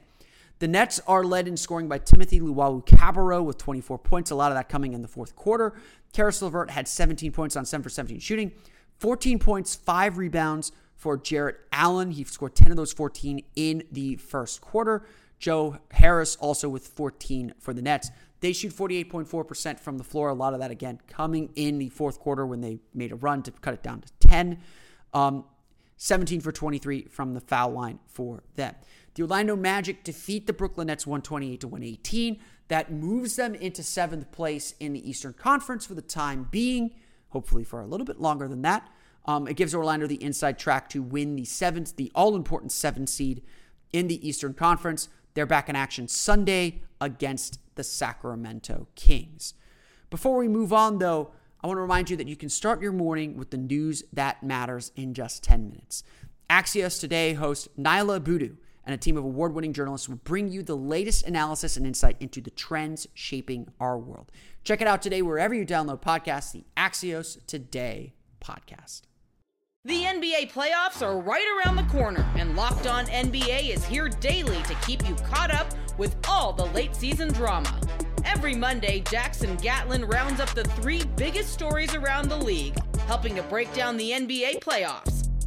[0.59, 4.57] The Nets are led in scoring by Timothy Luwawu-Cabarrot with 24 points, a lot of
[4.57, 5.73] that coming in the fourth quarter.
[6.11, 8.51] Caris LeVert had 17 points on 7 for 17 shooting,
[8.97, 12.11] 14 points, 5 rebounds for Jarrett Allen.
[12.11, 15.05] He scored 10 of those 14 in the first quarter.
[15.39, 18.11] Joe Harris also with 14 for the Nets.
[18.41, 20.27] They shoot 48.4% from the floor.
[20.27, 23.43] A lot of that, again, coming in the fourth quarter when they made a run
[23.43, 24.59] to cut it down to 10.
[25.13, 25.45] Um,
[25.95, 28.73] 17 for 23 from the foul line for them.
[29.19, 32.39] The Orlando Magic defeat the Brooklyn Nets 128 to 118.
[32.69, 36.91] That moves them into seventh place in the Eastern Conference for the time being,
[37.31, 38.89] hopefully for a little bit longer than that.
[39.25, 43.09] Um, it gives Orlando the inside track to win the seventh, the all important seventh
[43.09, 43.43] seed
[43.91, 45.09] in the Eastern Conference.
[45.33, 49.53] They're back in action Sunday against the Sacramento Kings.
[50.09, 52.93] Before we move on, though, I want to remind you that you can start your
[52.93, 56.05] morning with the news that matters in just 10 minutes.
[56.49, 60.63] Axios Today host Niala Boodhoo and a team of award winning journalists will bring you
[60.63, 64.31] the latest analysis and insight into the trends shaping our world.
[64.63, 69.01] Check it out today wherever you download podcasts, the Axios Today podcast.
[69.85, 74.61] The NBA playoffs are right around the corner, and Locked On NBA is here daily
[74.63, 77.79] to keep you caught up with all the late season drama.
[78.25, 83.43] Every Monday, Jackson Gatlin rounds up the three biggest stories around the league, helping to
[83.43, 85.18] break down the NBA playoffs.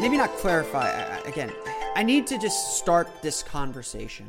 [0.00, 0.88] maybe not clarify
[1.26, 1.52] again.
[1.96, 4.28] I need to just start this conversation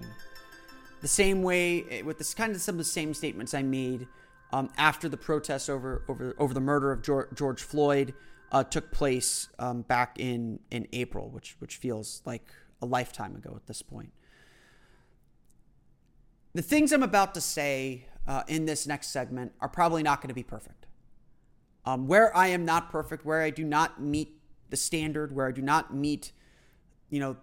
[1.02, 4.08] the same way eh, with this kind of some of the same statements I made
[4.52, 8.14] um, after the protests over over over the murder of George, George Floyd
[8.52, 12.48] uh, took place um, back in in April, which which feels like
[12.82, 14.14] a lifetime ago at this point.
[16.54, 20.30] The things I'm about to say uh, in this next segment are probably not going
[20.30, 20.86] to be perfect.
[21.86, 24.35] Um, where I am not perfect, where I do not meet
[24.76, 26.34] the standard, where I do not meet,
[27.10, 27.38] you know,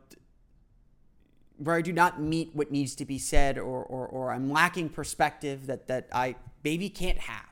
[1.57, 4.90] where I do not meet what needs to be said, or, or, or I'm lacking
[4.90, 7.49] perspective that, that I maybe can't have.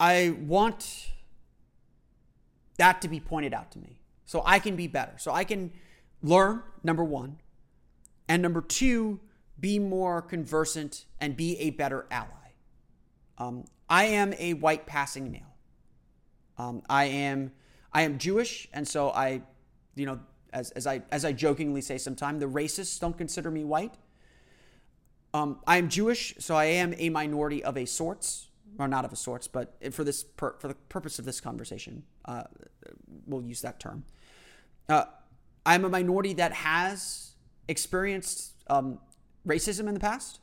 [0.00, 1.10] I want
[2.76, 5.12] that to be pointed out to me so I can be better.
[5.18, 5.70] So I can
[6.20, 7.38] learn, number one.
[8.26, 9.20] And number two,
[9.60, 12.50] be more conversant and be a better ally.
[13.38, 15.54] Um, I am a white passing male.
[16.58, 17.52] Um, I am
[17.94, 19.40] I am Jewish, and so I,
[19.94, 20.18] you know,
[20.52, 23.94] as, as I as I jokingly say sometimes, the racists don't consider me white.
[25.32, 29.12] Um, I am Jewish, so I am a minority of a sorts, or not of
[29.12, 32.44] a sorts, but for this per, for the purpose of this conversation, uh,
[33.26, 34.04] we'll use that term.
[34.88, 35.04] Uh,
[35.64, 37.32] I'm a minority that has
[37.68, 38.98] experienced um,
[39.46, 40.40] racism in the past.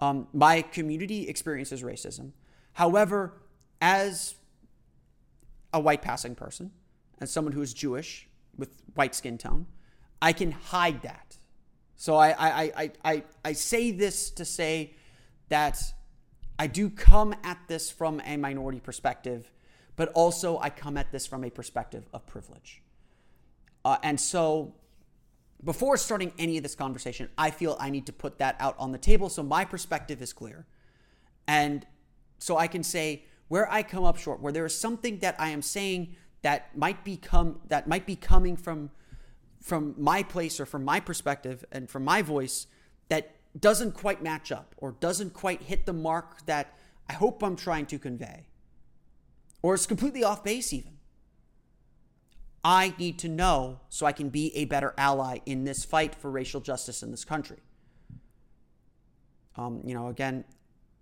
[0.00, 2.32] Um, my community experiences racism.
[2.74, 3.34] However,
[3.80, 4.34] as
[5.74, 6.70] a white passing person,
[7.20, 9.66] as someone who is Jewish with white skin tone,
[10.22, 11.36] I can hide that.
[11.96, 14.94] So I, I, I, I, I say this to say
[15.48, 15.82] that
[16.58, 19.50] I do come at this from a minority perspective,
[19.96, 22.80] but also I come at this from a perspective of privilege.
[23.84, 24.74] Uh, and so
[25.62, 28.92] before starting any of this conversation, I feel I need to put that out on
[28.92, 30.66] the table so my perspective is clear.
[31.48, 31.84] And
[32.38, 35.50] so I can say where I come up short, where there is something that I
[35.50, 38.90] am saying that might become that might be coming from
[39.60, 42.66] from my place or from my perspective and from my voice
[43.08, 46.76] that doesn't quite match up or doesn't quite hit the mark that
[47.08, 48.46] I hope I'm trying to convey.
[49.62, 50.98] Or it's completely off base even.
[52.62, 56.30] I need to know so I can be a better ally in this fight for
[56.30, 57.58] racial justice in this country.
[59.56, 60.44] Um, you know, again,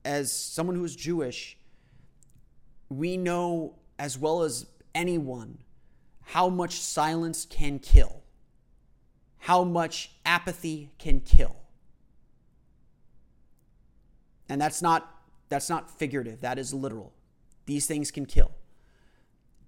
[0.05, 1.57] as someone who is Jewish,
[2.99, 5.59] we know as well as anyone
[6.23, 8.23] how much silence can kill,
[9.39, 11.57] how much apathy can kill.
[14.49, 15.09] And that's not
[15.49, 17.13] that's not figurative, that is literal.
[17.67, 18.53] These things can kill.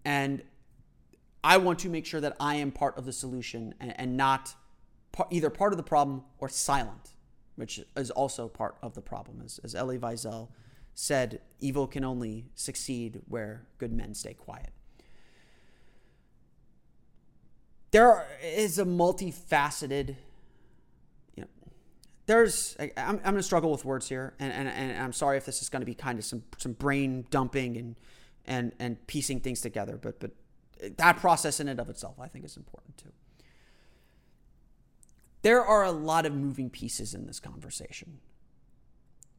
[0.04, 0.42] And
[1.42, 4.54] I want to make sure that I am part of the solution and, and not
[5.12, 7.10] par- either part of the problem or silent,
[7.56, 9.42] which is also part of the problem.
[9.44, 10.48] As, as Elie Wiesel
[10.94, 14.70] said, evil can only succeed where good men stay quiet.
[17.90, 20.16] There is a multifaceted,
[21.36, 21.48] you know,
[22.26, 25.44] there's, I, am going to struggle with words here, and, and, and I'm sorry if
[25.44, 27.96] this is going to be kind of some, some brain dumping and,
[28.46, 30.32] and, and piecing things together, but, but
[30.96, 33.12] that process in and of itself, I think, is important too.
[35.42, 38.18] there are a lot of moving pieces in this conversation.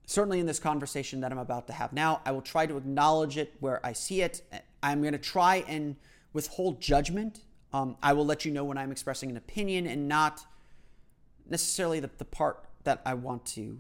[0.06, 3.38] Certainly, in this conversation that I'm about to have now, I will try to acknowledge
[3.38, 4.44] it where I see it.
[4.84, 5.96] I'm going to try and
[6.32, 7.39] withhold judgment.
[7.74, 10.46] Um, I will let you know when I'm expressing an opinion and not
[11.50, 13.80] necessarily the, the part that I want to,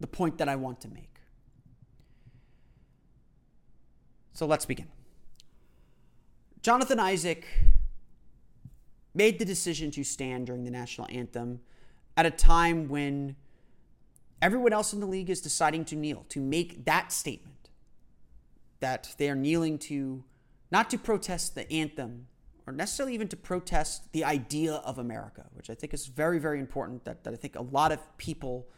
[0.00, 1.20] the point that I want to make.
[4.32, 4.88] So let's begin.
[6.62, 7.46] Jonathan Isaac
[9.14, 11.60] made the decision to stand during the national anthem
[12.16, 13.36] at a time when
[14.44, 17.70] everyone else in the league is deciding to kneel, to make that statement
[18.80, 20.22] that they are kneeling to
[20.70, 22.26] not to protest the anthem
[22.66, 26.60] or necessarily even to protest the idea of America, which I think is very, very
[26.60, 28.68] important that, that I think a lot of people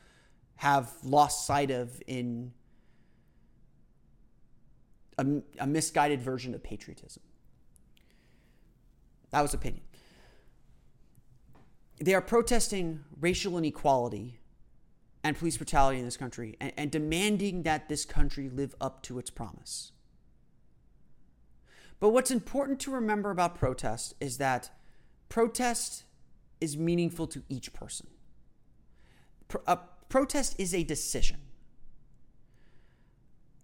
[0.55, 2.53] have lost sight of in
[5.19, 5.27] a,
[5.59, 7.25] a misguided version of patriotism.
[9.31, 9.83] That was opinion.
[11.99, 14.39] They are protesting racial inequality
[15.27, 19.19] and police brutality in this country and, and demanding that this country live up to
[19.19, 19.91] its promise.
[21.99, 24.71] But what's important to remember about protest is that
[25.29, 26.05] protest
[26.61, 28.07] is meaningful to each person.
[29.49, 31.39] Pro- a protest is a decision.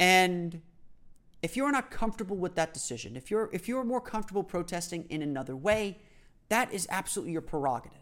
[0.01, 0.63] And
[1.43, 5.23] if you're not comfortable with that decision, if you're if you're more comfortable protesting in
[5.23, 6.01] another way,
[6.49, 8.02] that is absolutely your prerogative.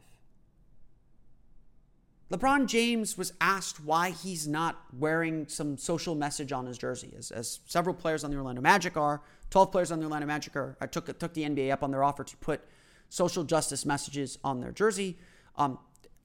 [2.30, 7.32] LeBron James was asked why he's not wearing some social message on his jersey, as,
[7.32, 9.20] as several players on the Orlando Magic are.
[9.50, 10.76] 12 players on the Orlando Magic are.
[10.80, 12.60] I took, took the NBA up on their offer to put
[13.08, 15.18] social justice messages on their jersey.
[15.56, 15.78] Um,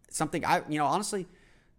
[0.09, 1.25] something I, you know, honestly,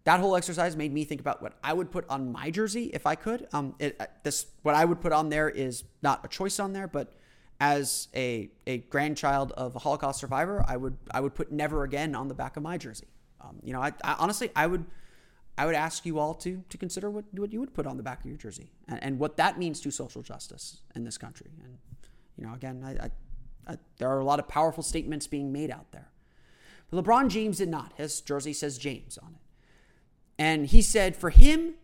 [0.02, 3.06] that whole exercise made me think about what I would put on my jersey if
[3.06, 3.46] I could.
[3.52, 6.72] Um, it, uh, this what I would put on there is not a choice on
[6.72, 7.12] there, but
[7.60, 12.14] as a a grandchild of a Holocaust survivor, I would I would put "Never Again"
[12.14, 13.06] on the back of my jersey.
[13.46, 14.84] Um, you know, I, I, honestly, I would,
[15.58, 18.02] I would ask you all to to consider what what you would put on the
[18.02, 21.50] back of your jersey and, and what that means to social justice in this country.
[21.62, 21.78] And
[22.36, 23.10] you know, again, I,
[23.72, 26.10] I, there are a lot of powerful statements being made out there.
[26.90, 27.92] But LeBron James did not.
[27.96, 29.40] His jersey says James on it,
[30.38, 31.74] and he said for him,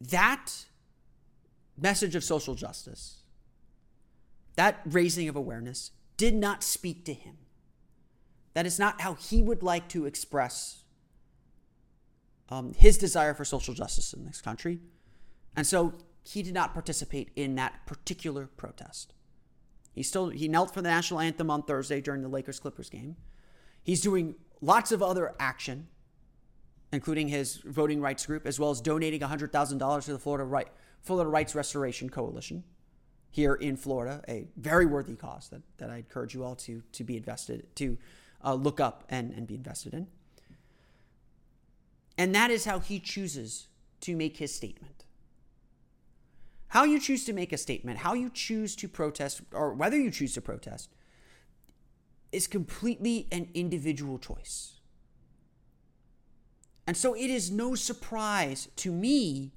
[0.00, 0.66] that
[1.78, 3.22] message of social justice,
[4.56, 7.38] that raising of awareness, did not speak to him.
[8.54, 10.84] That is not how he would like to express
[12.48, 14.80] um, his desire for social justice in this country.
[15.56, 19.14] And so he did not participate in that particular protest.
[19.92, 23.16] He still he knelt for the national anthem on Thursday during the Lakers Clippers game.
[23.82, 25.88] He's doing lots of other action,
[26.92, 30.68] including his voting rights group, as well as donating $100,000 to the Florida, right,
[31.02, 32.64] Florida Rights Restoration Coalition
[33.30, 37.04] here in Florida, a very worthy cause that, that I encourage you all to, to
[37.04, 37.96] be invested, to
[38.44, 40.06] uh, look up and, and be invested in.
[42.18, 43.68] And that is how he chooses
[44.02, 45.04] to make his statement.
[46.68, 50.10] How you choose to make a statement, how you choose to protest, or whether you
[50.10, 50.90] choose to protest,
[52.30, 54.74] is completely an individual choice.
[56.86, 59.52] And so it is no surprise to me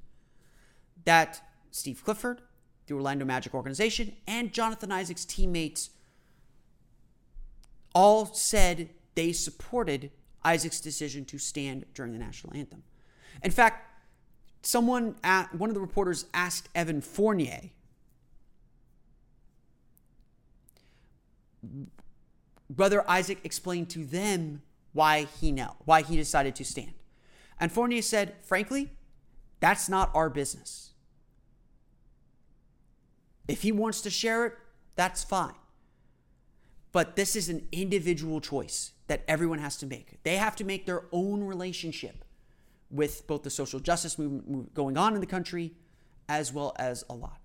[1.05, 1.41] that
[1.71, 2.41] Steve Clifford,
[2.87, 5.89] the Orlando Magic organization, and Jonathan Isaac's teammates
[7.93, 10.11] all said they supported
[10.43, 12.83] Isaac's decision to stand during the national anthem.
[13.43, 13.89] In fact,
[14.65, 17.69] someone, at, one of the reporters asked Evan Fournier
[22.75, 26.93] whether Isaac explained to them why he knelt, why he decided to stand.
[27.59, 28.91] And Fournier said, frankly,
[29.59, 30.91] that's not our business.
[33.47, 34.53] If he wants to share it,
[34.95, 35.53] that's fine.
[36.93, 40.23] But this is an individual choice that everyone has to make.
[40.23, 42.23] They have to make their own relationship
[42.89, 45.73] with both the social justice movement going on in the country
[46.29, 47.39] as well as a lot.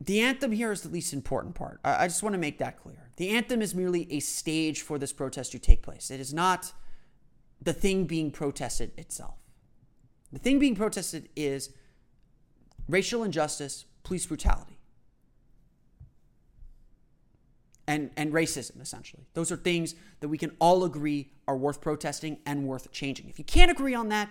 [0.00, 1.80] The anthem here is the least important part.
[1.84, 3.10] I just want to make that clear.
[3.16, 6.10] The anthem is merely a stage for this protest to take place.
[6.10, 6.72] It is not
[7.62, 9.36] the thing being protested itself.
[10.32, 11.70] The thing being protested is
[12.88, 14.78] racial injustice, police brutality
[17.88, 19.24] and, and racism, essentially.
[19.34, 23.28] Those are things that we can all agree are worth protesting and worth changing.
[23.28, 24.30] If you can't agree on that,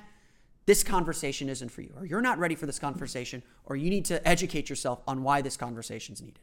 [0.66, 4.06] this conversation isn't for you, or you're not ready for this conversation, or you need
[4.06, 6.40] to educate yourself on why this conversation is needed.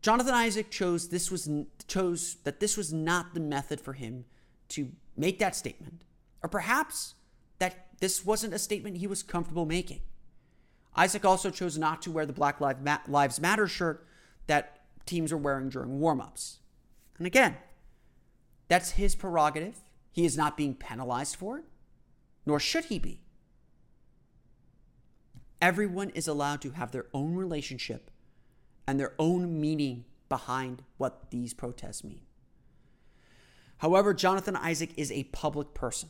[0.00, 1.48] Jonathan Isaac chose this was
[1.86, 4.24] chose that this was not the method for him
[4.70, 6.02] to make that statement,
[6.42, 7.14] or perhaps
[7.58, 10.00] that this wasn't a statement he was comfortable making.
[10.96, 14.04] Isaac also chose not to wear the Black Lives Matter shirt
[14.48, 16.56] that teams are wearing during warmups.
[17.16, 17.58] And again,
[18.66, 19.84] that's his prerogative.
[20.10, 21.64] He is not being penalized for it,
[22.44, 23.20] nor should he be.
[25.60, 28.10] Everyone is allowed to have their own relationship
[28.84, 32.22] and their own meaning behind what these protests mean.
[33.78, 36.08] However, Jonathan Isaac is a public person.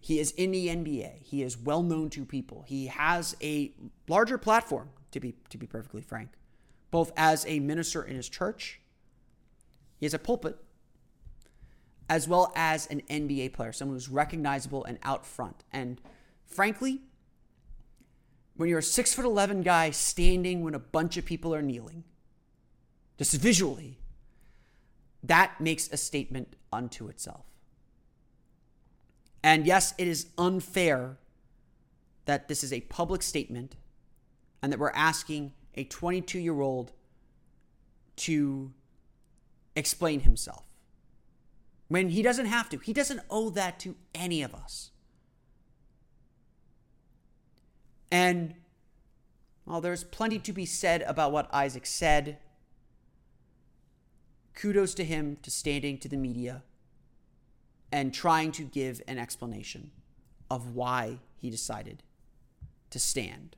[0.00, 1.22] He is in the NBA.
[1.22, 2.64] He is well known to people.
[2.66, 3.72] He has a
[4.08, 6.30] larger platform, to be to be perfectly frank,
[6.90, 8.80] both as a minister in his church.
[9.96, 10.56] He has a pulpit,
[12.08, 15.64] as well as an NBA player, someone who's recognizable and out front.
[15.72, 16.00] And
[16.46, 17.00] frankly,
[18.56, 22.04] when you're a six foot eleven guy standing when a bunch of people are kneeling,
[23.18, 23.98] just visually,
[25.24, 27.47] that makes a statement unto itself.
[29.42, 31.16] And yes, it is unfair
[32.24, 33.76] that this is a public statement
[34.62, 36.92] and that we're asking a 22 year old
[38.16, 38.72] to
[39.76, 40.64] explain himself
[41.86, 42.78] when he doesn't have to.
[42.78, 44.90] He doesn't owe that to any of us.
[48.10, 48.54] And
[49.64, 52.38] while there's plenty to be said about what Isaac said,
[54.54, 56.62] kudos to him to standing to the media
[57.92, 59.90] and trying to give an explanation
[60.50, 62.02] of why he decided
[62.90, 63.56] to stand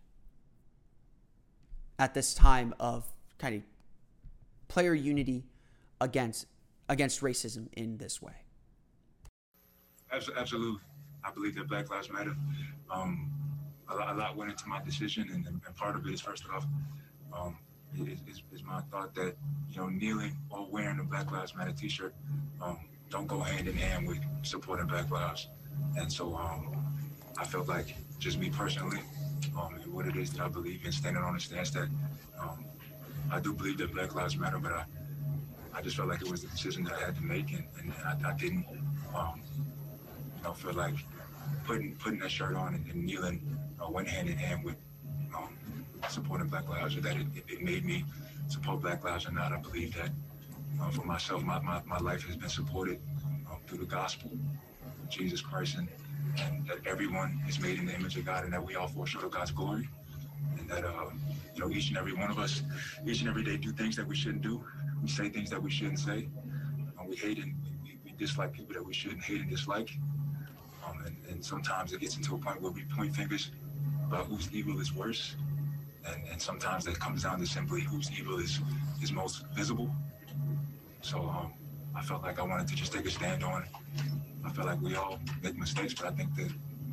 [1.98, 3.06] at this time of
[3.38, 3.62] kind of
[4.68, 5.44] player unity
[6.00, 6.46] against
[6.88, 8.32] against racism in this way.
[10.12, 10.80] Absolutely,
[11.24, 12.34] I believe that Black Lives Matter.
[12.90, 13.30] Um,
[13.88, 16.44] a, lot, a, lot, went into my decision, and, and part of it is first
[16.52, 16.66] off,
[17.32, 17.56] um,
[17.96, 19.36] is, is, my thought that
[19.70, 22.14] you know kneeling or wearing a Black Lives Matter T-shirt
[22.60, 22.78] um,
[23.10, 25.48] don't go hand in hand with supporting Black lives.
[25.96, 26.76] And so um,
[27.36, 29.00] I felt like just me personally,
[29.58, 31.88] um, and what it is that I believe in, standing on the stance that
[32.40, 32.64] um,
[33.30, 34.84] I do believe that Black Lives Matter, but I,
[35.74, 37.92] I just felt like it was the decision that I had to make, and, and
[38.04, 38.66] I, I, didn't,
[39.14, 39.40] um,
[40.36, 40.94] you know, feel like
[41.64, 43.40] putting putting that shirt on and, and kneeling
[43.80, 44.76] uh, went hand in hand with
[45.36, 45.48] um,
[46.08, 48.04] supporting Black lives, or that it, it, made me
[48.48, 49.52] support Black lives or not.
[49.52, 50.10] I believe that
[50.80, 53.00] uh, for myself, my, my, my life has been supported
[53.50, 54.30] uh, through the gospel
[55.10, 55.88] Jesus Christ and,
[56.38, 59.30] and that everyone is made in the image of God and that we all of
[59.30, 59.88] God's glory.
[60.58, 61.10] And that, uh,
[61.54, 62.62] you know, each and every one of us,
[63.04, 64.64] each and every day do things that we shouldn't do.
[65.02, 66.28] We say things that we shouldn't say.
[66.98, 69.90] Um, we hate and we, we, dislike people that we shouldn't hate and dislike.
[70.86, 73.50] Um, and, and sometimes it gets into a point where we point fingers
[74.04, 75.36] about whose evil is worse.
[76.06, 78.60] And, and sometimes that comes down to simply whose evil is,
[79.02, 79.90] is most visible.
[81.02, 81.52] So um,
[81.94, 83.62] I felt like I wanted to just take a stand on.
[83.62, 83.68] it.
[84.44, 86.50] I feel like we all make mistakes, but I think that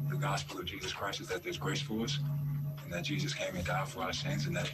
[0.10, 2.20] the gospel of Jesus Christ is that there's grace for us,
[2.84, 4.72] and that Jesus came and died for our sins, and that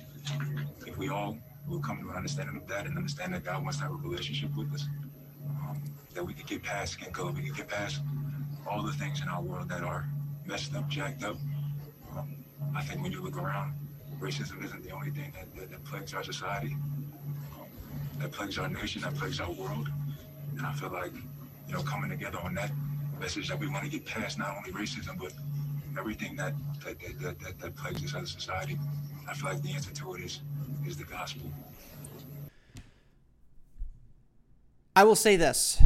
[0.85, 3.77] if we all will come to an understanding of that and understand that God wants
[3.77, 4.87] to have a relationship with us,
[5.61, 5.81] um,
[6.13, 8.01] that we can get past skin color, we could get past
[8.69, 10.07] all the things in our world that are
[10.45, 11.37] messed up, jacked up.
[12.15, 12.35] Um,
[12.75, 13.73] I think when you look around,
[14.19, 16.75] racism isn't the only thing that, that, that plagues our society
[18.19, 19.89] that plagues our nation, that plagues our world.
[20.57, 21.13] And I feel like,
[21.67, 22.71] you know, coming together on that
[23.19, 25.33] message that we want to get past not only racism, but
[25.97, 26.53] everything that
[26.83, 28.77] that, that, that, that plagues this other society.
[29.29, 30.41] I feel like the answer to it is
[30.85, 31.49] is the gospel.
[34.95, 35.81] I will say this.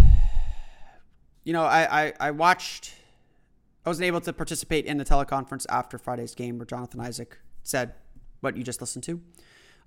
[1.43, 2.93] You know, I, I, I watched
[3.85, 7.93] I wasn't able to participate in the teleconference after Friday's game where Jonathan Isaac said
[8.41, 9.21] what you just listened to.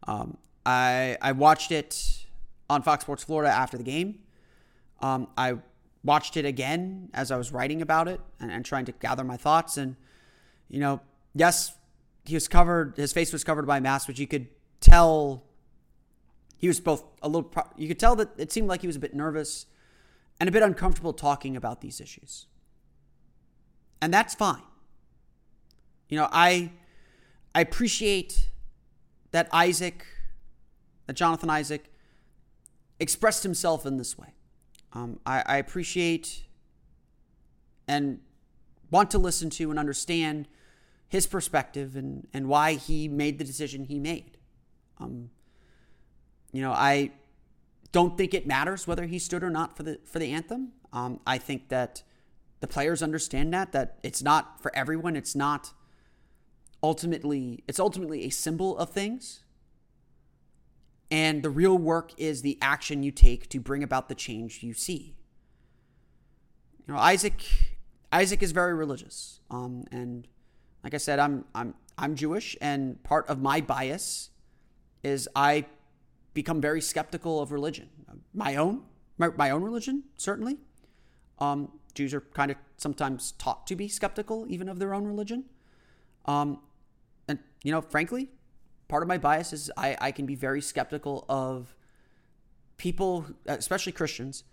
[0.07, 2.26] Um, I I watched it
[2.71, 4.21] on Fox Sports Florida after the game.
[5.01, 5.59] Um, I
[6.05, 9.37] watched it again as I was writing about it and, and, trying to gather my
[9.37, 9.77] thoughts.
[9.77, 9.97] And,
[10.68, 11.01] you know,
[11.35, 11.75] yes,
[12.25, 14.47] he was covered, his face was covered by a mask, which you could
[14.81, 15.43] tell
[16.57, 19.01] he was both a little, you could tell that it seemed like he was a
[19.01, 19.66] bit nervous
[20.39, 22.47] and a bit uncomfortable talking about these issues.
[24.01, 24.62] And that's fine.
[26.09, 26.73] You know, I,
[27.55, 28.51] I appreciate
[29.33, 30.05] that Isaac,
[31.07, 31.91] that Jonathan Isaac
[33.01, 34.35] expressed himself in this way.
[34.93, 36.45] Um, I, I appreciate
[37.89, 38.21] and
[38.91, 40.47] want to listen to and understand
[41.09, 44.39] his perspective and, and why he made the decision he made.
[44.99, 45.31] Um,
[46.53, 47.13] you know, I
[47.93, 50.73] don't think it matters whether he stood or not for the for the anthem.
[50.93, 52.03] Um, I think that
[52.61, 55.17] the players understand that that it's not for everyone.
[55.17, 55.73] It's not
[56.83, 59.41] ultimately it's ultimately a symbol of things.
[61.11, 64.75] And the real work is the action you take to bring about the change you
[64.75, 65.17] see.
[66.87, 67.43] You know, Isaac
[68.13, 69.41] Isaac is very religious.
[69.51, 70.27] Um, and
[70.85, 74.31] like I said, I'm I'm I'm Jewish, and part of my bias
[75.03, 75.67] is I
[76.35, 77.89] become very skeptical of religion.
[78.33, 78.83] My own,
[79.19, 80.59] my, my own religion, certainly.
[81.39, 85.45] Um, Jews are kind of sometimes taught to be skeptical even of their own religion.
[86.27, 86.61] Um,
[87.27, 88.29] and, you know, frankly,
[88.91, 91.74] part of my bias is I, I can be very skeptical of
[92.76, 94.45] people, especially Christians,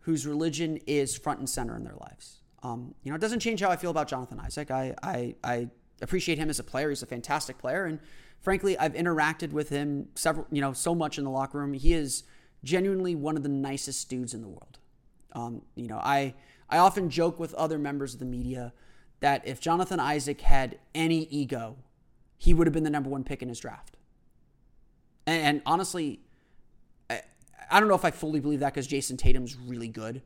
[0.00, 2.40] whose religion is front and center in their lives.
[2.62, 4.70] Um, you know, it doesn't change how I feel about Jonathan Isaac.
[4.70, 5.68] I, I, I
[6.02, 6.88] appreciate him as a player.
[6.88, 7.84] He's a fantastic player.
[7.84, 8.00] And
[8.40, 11.72] frankly, I've interacted with him several, you know, so much in the locker room.
[11.72, 12.24] He is
[12.64, 14.78] genuinely one of the nicest dudes in the world.
[15.32, 16.34] Um, you know, I,
[16.68, 18.72] I often joke with other members of the media
[19.20, 21.76] that if Jonathan Isaac had any ego,
[22.38, 23.96] he would have been the number one pick in his draft.
[25.26, 26.20] And, and honestly,
[27.10, 27.22] I,
[27.70, 30.22] I, don't know if I fully believe that because Jayson Tatum's really good.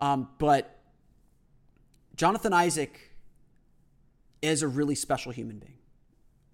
[0.00, 0.80] Um, but
[2.16, 3.14] Jonathan Isaac
[4.42, 5.78] is a really special human being.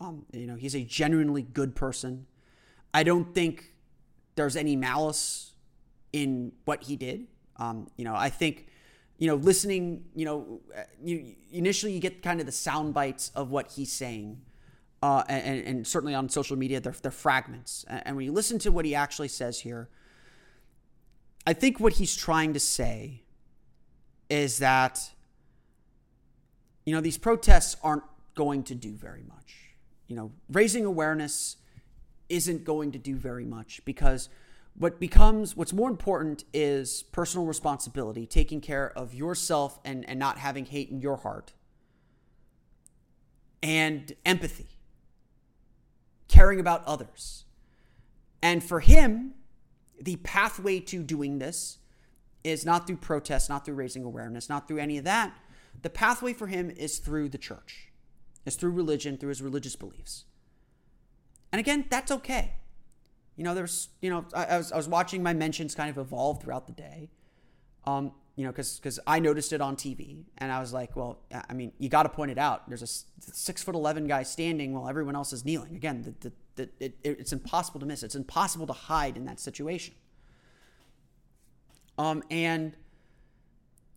[0.01, 2.26] Um, you know, he's a genuinely good person.
[2.95, 3.74] I don't think
[4.34, 5.53] there's any malice
[6.12, 7.26] in what he did.
[7.57, 8.68] Um, you know, I think,
[9.18, 10.61] you know, listening, you know,
[11.03, 14.41] you, initially you get kind of the sound bites of what he's saying.
[15.03, 17.87] Uh, and, and, certainly on social media, they're, they're fragments.
[17.89, 19.89] And when you listen to what he actually says here,
[21.47, 23.23] I think what he's trying to say
[24.29, 25.11] is that,
[26.85, 28.03] you know, these protests aren't
[28.35, 29.75] going to do very much.
[30.07, 31.57] You know, raising awareness
[32.29, 34.29] isn't going to do very much because
[34.75, 40.39] what becomes what's more important is personal responsibility, taking care of yourself and, and not
[40.39, 41.53] having hate in your heart,
[43.63, 44.69] and empathy,
[46.41, 47.45] caring about others.
[48.43, 49.34] And for him,
[50.01, 51.76] the pathway to doing this
[52.43, 55.36] is not through protest, not through raising awareness, not through any of that.
[55.82, 57.93] The pathway for him is through the church,
[58.47, 60.24] is through religion, through his religious beliefs.
[61.53, 62.55] And again, that's okay.
[63.36, 65.99] You know, there's, you know, I, I, was, I was watching my mentions kind of
[65.99, 67.11] evolve throughout the day.
[67.84, 71.18] Um, you know, because because I noticed it on TV, and I was like, well,
[71.30, 72.66] I mean, you got to point it out.
[72.70, 72.86] There's a
[73.34, 75.76] six foot eleven guy standing while everyone else is kneeling.
[75.76, 78.03] Again, the, the, the, it, it's impossible to miss.
[78.03, 79.93] It's impossible to hide in that situation.
[81.99, 82.74] Um, and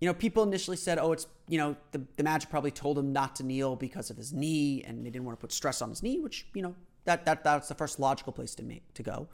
[0.01, 3.13] you know, people initially said, oh, it's you know, the the Magic probably told him
[3.13, 5.87] not to kneel because of his knee, and they didn't want to put stress on
[5.87, 6.75] his knee, which you know
[7.05, 9.27] that that that's the first logical place to make to go.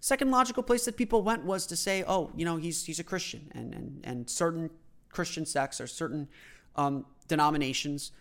[0.00, 3.04] Second logical place that people went was to say, oh, you know, he's he's a
[3.04, 4.70] Christian, and and and certain
[5.10, 6.28] Christian sects or certain
[6.76, 8.12] um, denominations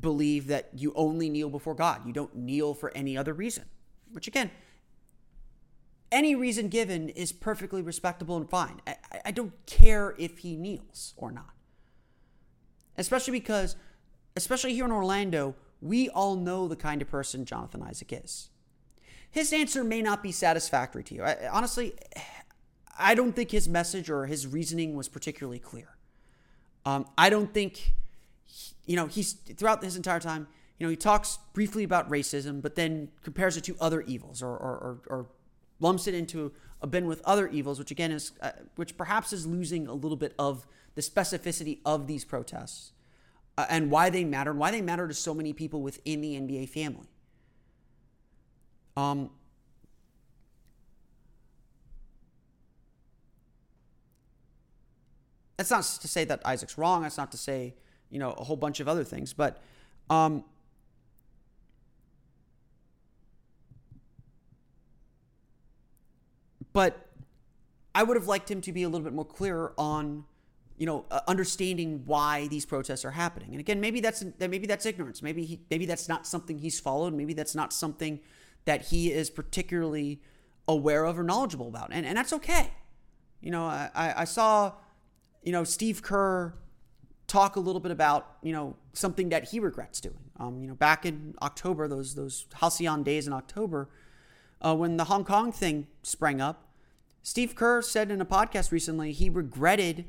[0.00, 2.06] believe that you only kneel before God.
[2.06, 3.64] You don't kneel for any other reason.
[4.12, 4.50] Which again,
[6.10, 8.80] any reason given is perfectly respectable and fine.
[8.86, 8.96] I,
[9.26, 11.54] I don't care if he kneels or not.
[12.98, 13.76] Especially because,
[14.36, 18.50] especially here in Orlando, we all know the kind of person Jonathan Isaac is
[19.32, 21.22] his answer may not be satisfactory to you.
[21.24, 21.94] I, honestly,
[22.98, 25.96] I don't think his message or his reasoning was particularly clear.
[26.84, 27.94] Um, I don't think,
[28.86, 30.46] you know, he's throughout his entire time,
[30.78, 34.50] you know, he talks briefly about racism, but then compares it to other evils or,
[34.50, 35.26] or, or, or
[35.80, 36.52] lumps it into
[36.82, 40.16] a bin with other evils, which again is, uh, which perhaps is losing a little
[40.16, 42.92] bit of the specificity of these protests
[43.56, 46.34] uh, and why they matter and why they matter to so many people within the
[46.34, 47.11] NBA family.
[48.96, 49.30] Um,
[55.56, 57.02] that's not to say that Isaac's wrong.
[57.02, 57.74] That's not to say,
[58.10, 59.32] you know, a whole bunch of other things.
[59.32, 59.62] But
[60.10, 60.44] um,
[66.72, 67.08] but
[67.94, 70.24] I would have liked him to be a little bit more clear on,
[70.78, 73.50] you know, uh, understanding why these protests are happening.
[73.52, 75.22] And again, maybe that's maybe that's ignorance.
[75.22, 77.14] Maybe he, maybe that's not something he's followed.
[77.14, 78.20] Maybe that's not something
[78.64, 80.20] that he is particularly
[80.68, 81.90] aware of or knowledgeable about.
[81.92, 82.70] And, and that's okay.
[83.40, 84.72] You know, I, I saw,
[85.42, 86.54] you know, Steve Kerr
[87.26, 90.30] talk a little bit about, you know, something that he regrets doing.
[90.38, 93.88] Um, you know, back in October, those those Halcyon days in October,
[94.60, 96.68] uh, when the Hong Kong thing sprang up,
[97.22, 100.04] Steve Kerr said in a podcast recently he regretted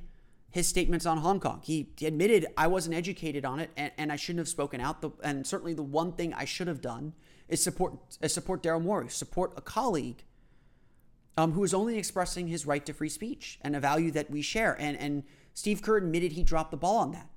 [0.54, 1.62] his statements on Hong Kong.
[1.64, 5.02] He admitted I wasn't educated on it and, and I shouldn't have spoken out.
[5.02, 7.14] The, and certainly the one thing I should have done
[7.50, 10.24] is support is support Daryl Morey, support a colleague
[11.38, 14.44] um, who is only expressing his right to free speech and a value that we
[14.44, 14.80] share.
[14.80, 15.24] And and
[15.56, 17.30] Steve Kerr admitted he dropped the ball on that.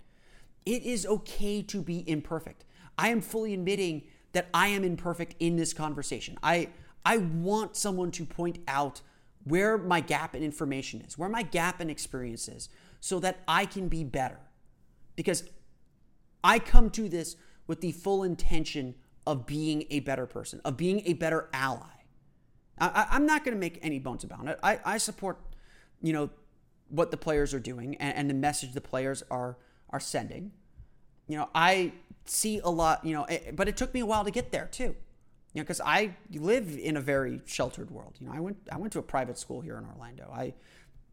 [0.67, 2.67] It is okay to be imperfect.
[2.99, 4.03] I am fully admitting
[4.33, 6.37] that I am imperfect in this conversation.
[6.43, 6.69] I
[7.03, 9.01] I want someone to point out
[9.45, 12.69] where my gap in information is, where my gap in experience is,
[13.01, 14.39] so that I can be better.
[15.15, 15.45] Because
[16.45, 17.37] I come to this
[17.67, 18.95] with the full intention
[19.27, 21.87] of being a better person, of being a better ally.
[22.79, 24.59] I, am not going to make any bones about it.
[24.63, 25.39] I, I support,
[26.03, 26.31] you know,
[26.89, 29.57] what the players are doing and, and the message the players are
[29.91, 30.53] are sending.
[31.29, 31.93] You know, I
[32.25, 33.05] see a lot.
[33.05, 34.95] You know, it, but it took me a while to get there too.
[35.55, 38.17] You know, because I live in a very sheltered world.
[38.21, 40.31] You know, I went I went to a private school here in Orlando.
[40.33, 40.55] I,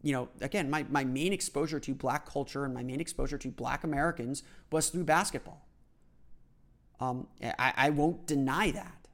[0.04, 3.50] you know, again, my my main exposure to black culture and my main exposure to
[3.50, 5.66] black Americans was through basketball.
[7.00, 9.08] Um, I, I won't deny that.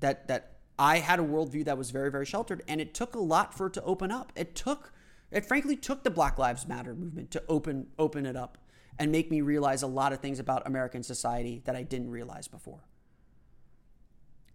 [0.00, 3.20] That that I had a worldview that was very, very sheltered, and it took a
[3.20, 4.32] lot for it to open up.
[4.34, 4.92] It took,
[5.30, 8.56] it frankly took the Black Lives Matter movement to open open it up
[8.98, 12.48] and make me realize a lot of things about American society that I didn't realize
[12.48, 12.80] before.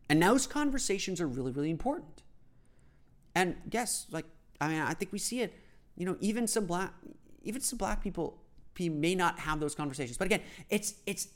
[0.10, 2.24] And now those conversations are really, really important.
[3.36, 4.26] And yes, like
[4.60, 5.54] I mean, I think we see it.
[5.98, 6.94] You know, even some black,
[7.44, 8.40] even some black people
[8.80, 10.18] may not have those conversations.
[10.18, 11.28] But again, it's it's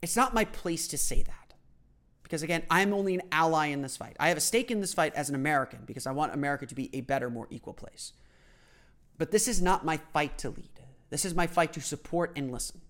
[0.00, 1.34] it's not my place to say that.
[2.22, 4.16] Because again, I'm only an ally in this fight.
[4.20, 6.74] I have a stake in this fight as an American because I want America to
[6.76, 8.12] be a better, more equal place.
[9.18, 10.70] But this is not my fight to lead.
[11.10, 12.80] This is my fight to support and listen.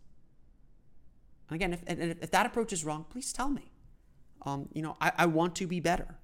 [1.49, 3.73] And again, if, if that approach is wrong, please tell me.
[4.43, 6.17] Um, you know, I, I, want to be better.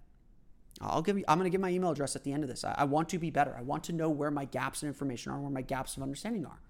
[0.81, 2.65] I'll give you, I'm going to give my email address at the end of this.
[2.65, 3.55] I, I want to be better.
[3.59, 6.45] I want to know where my gaps in information are, where my gaps of understanding
[6.45, 6.61] are.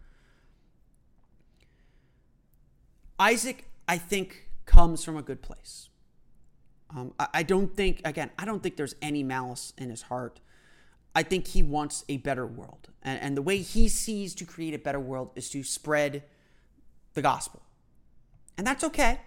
[3.18, 5.88] Isaac, I think, comes from a good place.
[6.94, 10.40] Um, I, I don't think, again, I don't think there's any malice in his heart.
[11.14, 12.88] I think he wants a better world.
[13.02, 16.22] And, and the way he sees to create a better world is to spread
[17.14, 17.62] the gospel.
[18.59, 19.20] And that's okay.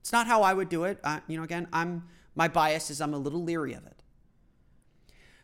[0.00, 0.98] It's not how I would do it.
[1.04, 2.04] Uh, you know, again, I'm
[2.38, 4.00] my bias is I'm a little leery of it.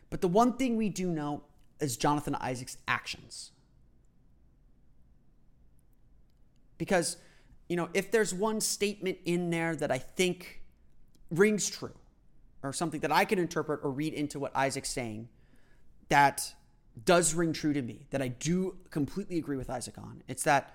[0.09, 1.43] But the one thing we do know
[1.81, 3.51] is Jonathan Isaac's actions.
[6.77, 7.17] Because,
[7.67, 10.61] you know, if there's one statement in there that I think
[11.29, 11.91] rings true,
[12.63, 15.27] or something that I can interpret or read into what Isaac's saying
[16.07, 16.53] that
[17.03, 20.23] does ring true to me, that I do completely agree with Isaac on.
[20.29, 20.73] It's that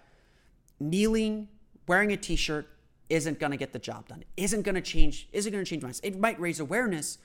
[0.78, 1.48] kneeling,
[1.88, 2.68] wearing a t shirt
[3.10, 5.82] isn't going to get the job done, isn't going to change, isn't going to change
[5.82, 6.00] minds.
[6.02, 7.18] It might raise awareness,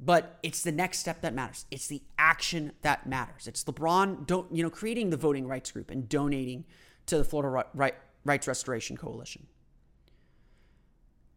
[0.00, 1.66] but it's the next step that matters.
[1.70, 3.46] It's the action that matters.
[3.46, 6.64] It's LeBron, don't, you know, creating the voting rights group and donating
[7.06, 9.46] to the Florida right, Rights Restoration Coalition.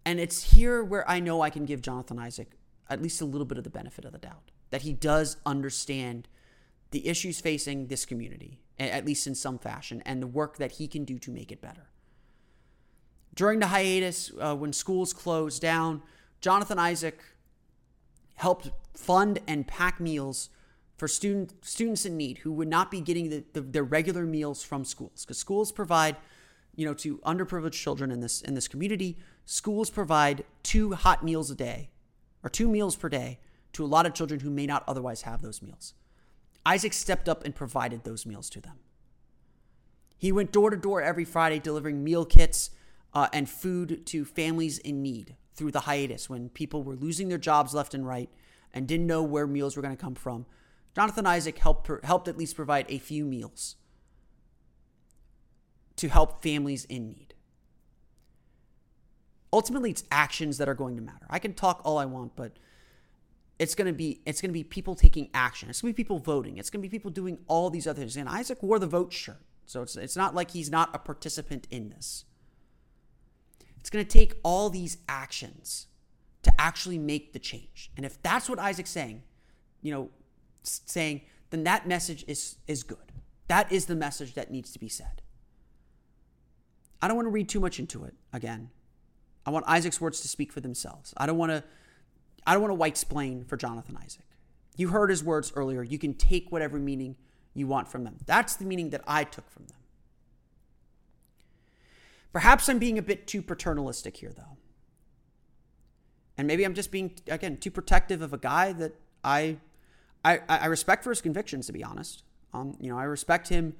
[0.06, 2.52] And it's here where I know I can give Jonathan Isaac
[2.90, 6.28] at least a little bit of the benefit of the doubt that he does understand
[6.92, 10.88] the issues facing this community, at least in some fashion, and the work that he
[10.88, 11.88] can do to make it better.
[13.38, 16.02] During the hiatus, uh, when schools closed down,
[16.42, 17.24] Jonathan Isaac
[18.34, 20.50] helped fund and pack meals
[20.98, 24.64] for student, students in need who would not be getting the, the, their regular meals
[24.64, 26.16] from schools because schools provide
[26.76, 31.52] you know to underprivileged children in this in this community schools provide two hot meals
[31.52, 31.90] a day
[32.44, 33.40] or two meals per day
[33.74, 35.94] to a lot of children who may not otherwise have those meals.
[36.66, 38.80] Isaac stepped up and provided those meals to them.
[40.18, 42.72] He went door to door every Friday delivering meal kits
[43.14, 47.38] uh, and food to families in need through the hiatus when people were losing their
[47.38, 48.30] jobs left and right
[48.74, 50.46] and didn't know where meals were going to come from.
[50.96, 53.76] Jonathan Isaac helped, helped at least provide a few meals
[55.96, 57.34] to help families in need
[59.54, 61.26] ultimately it's actions that are going to matter.
[61.30, 62.54] I can talk all I want, but
[63.60, 65.70] it's going to be it's going to be people taking action.
[65.70, 66.58] It's going to be people voting.
[66.58, 68.18] It's going to be people doing all these other things.
[68.18, 69.42] And Isaac wore the vote shirt.
[69.66, 72.26] So it's it's not like he's not a participant in this.
[73.88, 75.88] It's going to take all these actions
[76.42, 77.90] to actually make the change.
[77.96, 79.24] And if that's what Isaac's saying,
[79.82, 80.10] you know,
[80.62, 81.22] saying,
[81.52, 83.14] then that message is is good.
[83.48, 85.22] That is the message that needs to be said.
[87.02, 88.72] I don't want to read too much into it again.
[89.46, 91.14] I want Isaac's words to speak for themselves.
[91.16, 91.64] I don't want to
[92.46, 94.26] I don't want to white splain for Jonathan Isaac.
[94.76, 95.82] You heard his words earlier.
[95.82, 97.16] You can take whatever meaning
[97.54, 98.18] you want from them.
[98.26, 99.77] That's the meaning that I took from them.
[102.34, 104.58] Perhaps I'm being a bit too paternalistic here though.
[106.38, 109.58] And maybe I'm just being again too protective of a guy that I
[110.24, 112.24] I, I respect for his convictions, to be honest.
[112.54, 113.76] Um, you know, I respect him,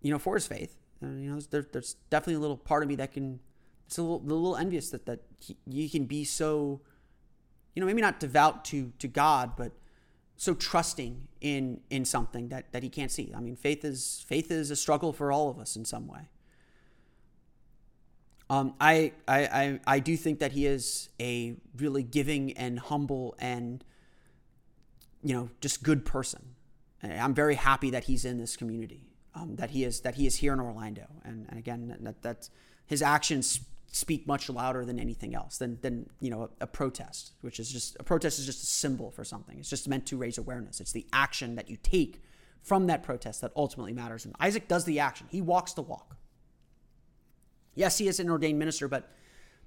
[0.00, 0.76] you know, for his faith.
[1.00, 3.40] And, you know, there, there's definitely a little part of me that can
[3.86, 6.80] it's a little, a little envious that that he, you can be so,
[7.74, 9.72] you know, maybe not devout to to God, but
[10.36, 13.32] so trusting in in something that that he can't see.
[13.36, 16.30] I mean, faith is faith is a struggle for all of us in some way.
[18.52, 23.34] Um, I, I I I do think that he is a really giving and humble
[23.38, 23.82] and
[25.22, 26.54] you know just good person.
[27.02, 29.08] I'm very happy that he's in this community.
[29.34, 32.50] Um, that he is that he is here in Orlando, and, and again that that's
[32.84, 37.32] his actions speak much louder than anything else than than you know a, a, protest
[37.40, 39.58] which is just a protest is just a symbol for something.
[39.58, 40.78] It's just meant to raise awareness.
[40.78, 42.22] It's the action that you take
[42.62, 44.26] from that protest that ultimately matters.
[44.26, 45.26] And isaac does the action.
[45.30, 46.18] He walks the walk
[47.74, 49.10] yes he is an ordained minister but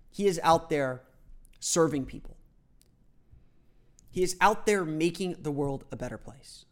[0.09, 1.01] he is out there
[1.59, 2.37] serving people.
[4.09, 6.65] He is out there making the world a better place.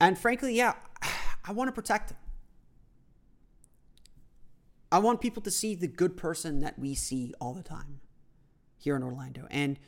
[0.00, 0.74] And frankly yeah
[1.44, 2.18] i want to protect him.
[4.90, 8.00] I want people to see the good person that we see all the time
[8.78, 9.46] here in Orlando.
[9.50, 9.78] And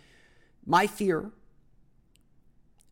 [0.66, 1.30] my fear,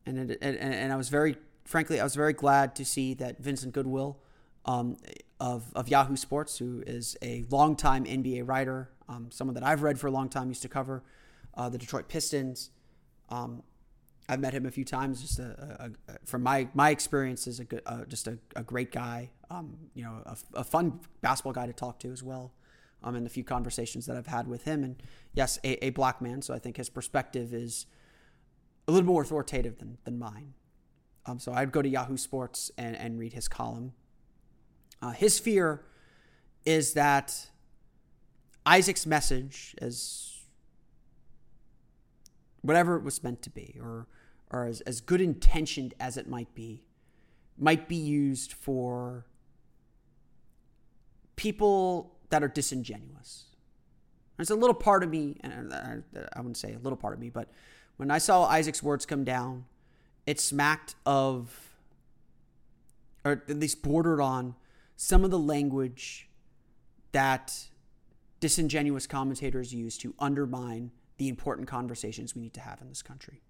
[0.04, 3.74] and, and, and I was very, frankly, I was very glad to see that Vincent
[3.74, 4.18] Goodwill
[4.64, 4.96] um,
[5.40, 9.98] of, of Yahoo Sports, who is a longtime NBA writer, um, someone that I've read
[9.98, 11.02] for a long time, used to cover
[11.54, 12.70] uh, the Detroit Pistons.
[13.28, 13.62] Um,
[14.28, 15.22] I've met him a few times.
[15.22, 18.62] Just a, a, a from my my experience, is a good, uh, just a, a
[18.62, 19.30] great guy.
[19.50, 20.22] Um, you know,
[20.54, 22.52] a, fun basketball guy to talk to as well.
[23.04, 25.00] Um, in the few conversations that I've had with him, and
[25.32, 26.42] yes, a, black man.
[26.42, 27.86] So I think his perspective is
[28.88, 30.54] a little more authoritative than than mine.
[31.26, 33.92] Um, so I'd go to Yahoo Sports and and read his column.
[35.02, 35.82] Uh, his fear
[36.64, 37.48] is that
[38.64, 40.42] Isaac's message, as
[42.62, 44.06] whatever it was meant to be, or
[44.50, 46.84] or as, as good intentioned as it might be,
[47.58, 49.26] might be used for
[51.34, 53.44] people that are disingenuous.
[54.36, 56.00] There's a little part of me, and I
[56.36, 57.48] wouldn't say a little part of me, but
[57.96, 59.64] when I saw Isaac's words come down,
[60.26, 61.72] it smacked of,
[63.24, 64.54] or at least bordered on,
[64.96, 66.28] some of the language
[67.12, 67.68] that
[68.40, 73.42] disingenuous commentators use to undermine the important conversations we need to have in this country.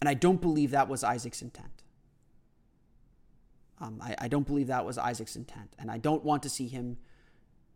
[0.00, 1.82] And I don't believe that was Isaac's intent.
[3.80, 5.72] Um, I, I, don't believe that was Isaac's intent.
[5.78, 6.98] And I don't want to see him,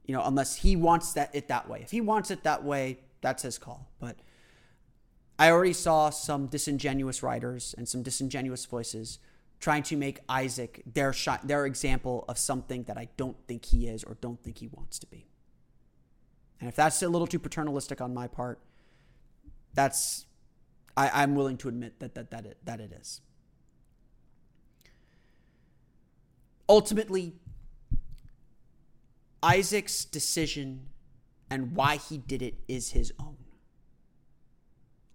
[0.04, 1.80] you know, unless he wants that it that way.
[1.82, 3.90] If he wants it that way, that's his call.
[3.98, 4.18] But
[5.38, 9.18] I already saw some disingenuous writers and some disingenuous voices
[9.64, 13.86] trying to make Isaac their sh- their example of something that I don't think he
[13.86, 15.26] is or don't think he wants to be.
[16.60, 18.60] And if that's a little too paternalistic on my part,
[19.72, 20.26] that's
[20.98, 23.22] I, am willing to admit that that that it, that it is.
[26.68, 27.32] Ultimately,
[29.42, 30.90] Isaac's decision
[31.48, 33.38] and why he did it is his own.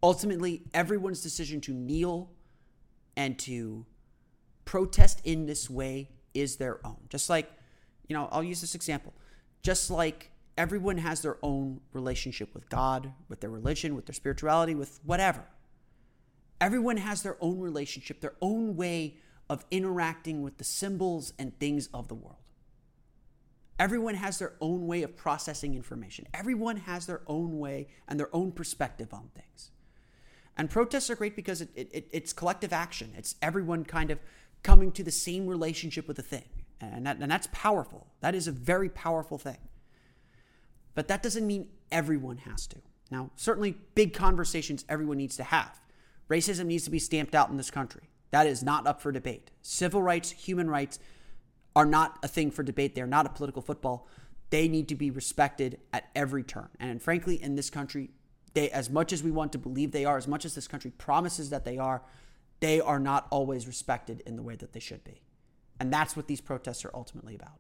[0.02, 2.32] Ultimately, everyone's decision to kneel
[3.16, 3.86] and to
[4.70, 7.00] protest in this way is their own.
[7.10, 7.52] Just like,
[8.08, 9.16] you know, I'll use this example.
[9.64, 14.76] Just like everyone has their own relationship with God, with their religion, with their spirituality,
[14.76, 15.44] with whatever.
[16.62, 19.18] Everyone has their own relationship, their own way
[19.50, 22.36] of interacting with the symbols and things of the world.
[23.80, 26.28] Everyone has their own way of processing information.
[26.32, 29.72] Everyone has their own way and their own perspective on things.
[30.58, 33.14] And protests are great because it, it, it's collective action.
[33.18, 34.20] It's everyone kind of
[34.64, 36.46] coming to the same relationship with a thing.
[36.82, 38.08] And, that, and that's powerful.
[38.22, 39.58] That is a very powerful thing.
[40.96, 42.78] But that doesn't mean everyone has to.
[43.12, 45.80] Now, certainly big conversations everyone needs to have.
[46.30, 48.10] Racism needs to be stamped out in this country.
[48.32, 49.52] That is not up for debate.
[49.62, 51.00] Civil rights, human rights
[51.76, 52.96] are not a thing for debate.
[52.96, 54.08] They're not a political football.
[54.50, 56.70] They need to be respected at every turn.
[56.80, 58.12] And frankly, in this country,
[58.54, 60.92] they as much as we want to believe they are, as much as this country
[60.92, 62.02] promises that they are,
[62.60, 65.22] they are not always respected in the way that they should be.
[65.80, 67.60] And that's what these protests are ultimately about.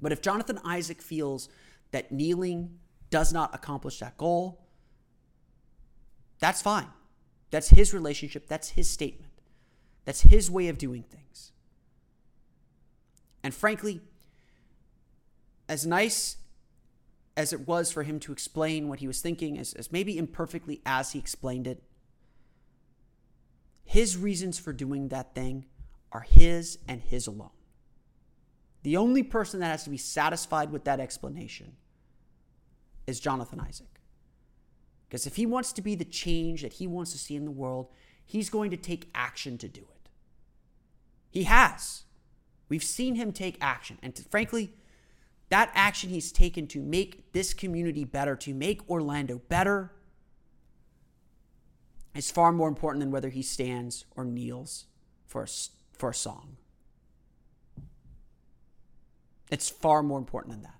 [0.00, 1.48] But if Jonathan Isaac feels
[1.90, 2.78] that kneeling
[3.10, 4.66] does not accomplish that goal,
[6.38, 6.88] that's fine.
[7.50, 8.48] That's his relationship.
[8.48, 9.32] That's his statement.
[10.04, 11.52] That's his way of doing things.
[13.44, 14.00] And frankly,
[15.68, 16.36] as nice
[17.36, 20.82] as it was for him to explain what he was thinking, as, as maybe imperfectly
[20.84, 21.82] as he explained it,
[23.84, 25.66] his reasons for doing that thing
[26.12, 27.50] are his and his alone.
[28.82, 31.76] The only person that has to be satisfied with that explanation
[33.06, 34.00] is Jonathan Isaac.
[35.08, 37.50] Because if he wants to be the change that he wants to see in the
[37.50, 37.88] world,
[38.24, 40.08] he's going to take action to do it.
[41.30, 42.04] He has.
[42.68, 43.98] We've seen him take action.
[44.02, 44.72] And to, frankly,
[45.50, 49.92] that action he's taken to make this community better, to make Orlando better,
[52.14, 54.86] is far more important than whether he stands or kneels
[55.26, 55.48] for a,
[55.96, 56.56] for a song.
[59.50, 60.78] It's far more important than that.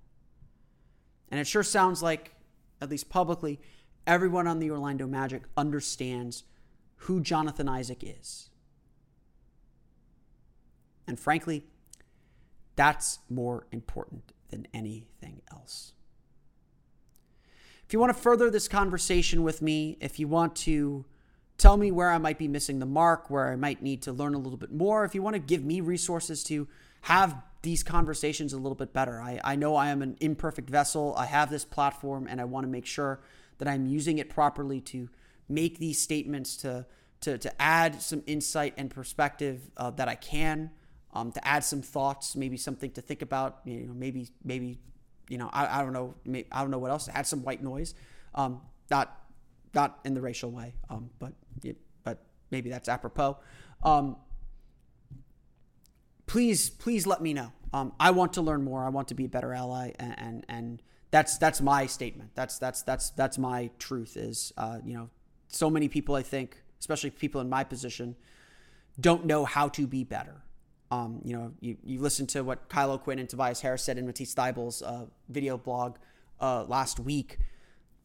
[1.31, 2.35] And it sure sounds like,
[2.81, 3.61] at least publicly,
[4.07, 6.45] everyone on the Orlando Magic understands
[6.97, 8.51] who Jonathan Isaac is.
[11.07, 11.65] And frankly,
[12.77, 15.93] that's more important than anything else.
[17.87, 21.05] If you want to further this conversation with me, if you want to
[21.63, 24.35] tell me where I might be missing the mark, where I might need to learn
[24.35, 26.67] a little bit more, if you want to give me resources to
[27.03, 29.21] have these conversations a little bit better.
[29.21, 31.15] I, I know I am an imperfect vessel.
[31.17, 33.21] I have this platform and I want to make sure
[33.59, 35.09] that I'm using it properly to
[35.49, 36.85] make these statements to
[37.21, 40.73] to, to add some insight and perspective uh, that I can,
[41.15, 44.81] um, to add some thoughts, maybe something to think about, you know, maybe, maybe,
[45.29, 47.63] you know, I, I don't know, maybe, I don't know what else, add some white
[47.63, 47.95] noise,
[48.35, 48.61] um,
[48.91, 49.22] not,
[49.75, 51.33] not in the racial way, um, but,
[52.05, 53.39] but maybe that's apropos.
[53.83, 54.17] Um,
[56.27, 57.53] please, please let me know.
[57.73, 58.85] Um, I want to learn more.
[58.85, 62.31] I want to be a better ally, and and, and that's that's my statement.
[62.35, 64.17] That's that's that's that's my truth.
[64.17, 65.11] Is uh, you know,
[65.49, 68.17] so many people I think, especially people in my position,
[69.01, 70.43] don't know how to be better.
[70.91, 74.05] Um, you know, you, you listen to what Kyle O'Quinn and Tobias Harris said in
[74.05, 75.97] Matisse Thybulle's uh, video blog
[76.39, 77.39] uh, last week.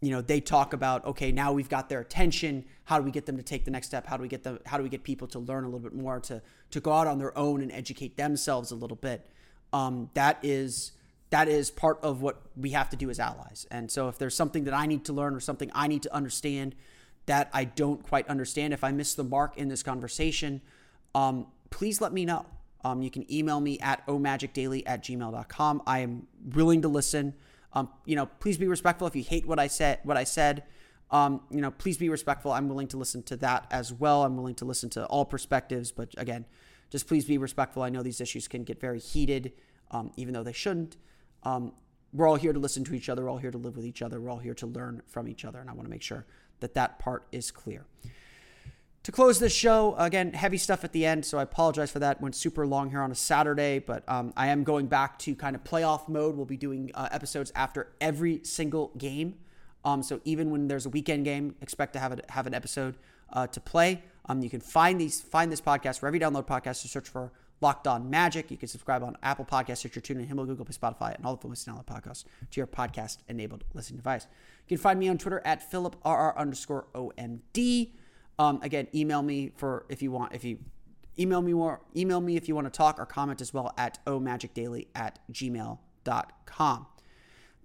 [0.01, 2.65] You know, they talk about okay, now we've got their attention.
[2.85, 4.05] How do we get them to take the next step?
[4.05, 4.59] How do we get them?
[4.65, 6.41] How do we get people to learn a little bit more to
[6.71, 9.27] to go out on their own and educate themselves a little bit?
[9.73, 10.91] Um, that is
[11.29, 13.67] that is part of what we have to do as allies.
[13.69, 16.13] And so, if there's something that I need to learn or something I need to
[16.13, 16.75] understand
[17.25, 20.61] that I don't quite understand, if I miss the mark in this conversation,
[21.13, 22.45] um, please let me know.
[22.85, 25.81] Um, you can email me at omagicdaily at gmail.com.
[25.85, 27.33] I am willing to listen.
[27.77, 29.07] Um, you know, please be respectful.
[29.07, 30.63] If you hate what I said, what I said,
[31.11, 32.51] um, you know, please be respectful.
[32.51, 34.23] I'm willing to listen to that as well.
[34.23, 36.45] I'm willing to listen to all perspectives, but again,
[36.89, 37.83] just please be respectful.
[37.83, 39.53] I know these issues can get very heated,
[39.91, 40.97] um, even though they shouldn't.
[41.43, 41.73] Um,
[42.13, 43.23] we're all here to listen to each other.
[43.25, 44.19] We're all here to live with each other.
[44.19, 46.25] We're all here to learn from each other, and I want to make sure
[46.61, 47.85] that that part is clear.
[49.07, 52.19] To close this show, again, heavy stuff at the end, so I apologize for that.
[52.19, 55.55] Went super long here on a Saturday, but um, I am going back to kind
[55.55, 56.35] of playoff mode.
[56.35, 59.35] We'll be doing uh, episodes after every single game.
[59.85, 62.97] Um, so even when there's a weekend game, expect to have have an episode
[63.31, 64.03] uh, to play.
[64.25, 66.81] Um, you can find these find this podcast wherever you download podcasts.
[66.81, 67.31] To search for
[67.61, 68.51] Locked On Magic.
[68.51, 71.47] You can subscribe on Apple Podcasts, Stitcher, TuneIn, Himmel, Google, Play, Spotify, and all the
[71.47, 74.27] places download podcasts to your podcast-enabled listening device.
[74.67, 77.91] You can find me on Twitter at PhilipRR underscore OMD.
[78.39, 80.59] Um, again, email me for if you want, if you
[81.19, 84.03] email me more, email me if you want to talk or comment as well at
[84.05, 86.87] omagicdaily at gmail.com.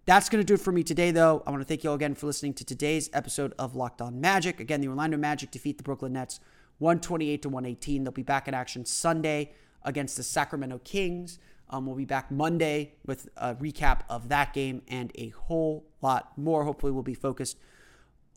[0.04, 1.44] That's going to do it for me today, though.
[1.46, 4.20] I want to thank you all again for listening to today's episode of Locked On
[4.20, 4.58] Magic.
[4.58, 6.40] Again, the Orlando Magic defeat the Brooklyn Nets
[6.78, 8.02] 128 to 118.
[8.02, 9.52] They'll be back in action Sunday
[9.84, 11.38] against the Sacramento Kings.
[11.70, 16.36] Um, we'll be back Monday with a recap of that game and a whole lot
[16.36, 16.64] more.
[16.64, 17.58] Hopefully, we'll be focused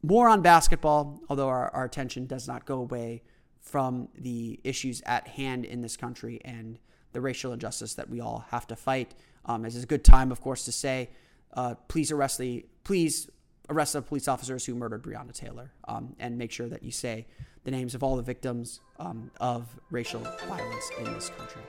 [0.08, 3.24] more on basketball, although our, our attention does not go away
[3.60, 6.78] from the issues at hand in this country and
[7.14, 9.16] the racial injustice that we all have to fight.
[9.45, 11.10] Um, this is a good time, of course, to say,
[11.53, 13.30] uh, please arrest the please
[13.70, 17.26] arrest the police officers who murdered Breonna Taylor, um, and make sure that you say
[17.64, 21.62] the names of all the victims um, of racial violence in this country.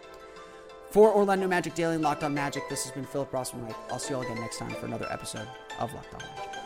[0.91, 3.75] For Orlando Magic Daily and Locked On Magic, this has been Philip Rossman.
[3.91, 6.66] I'll see you all again next time for another episode of Locked On Magic.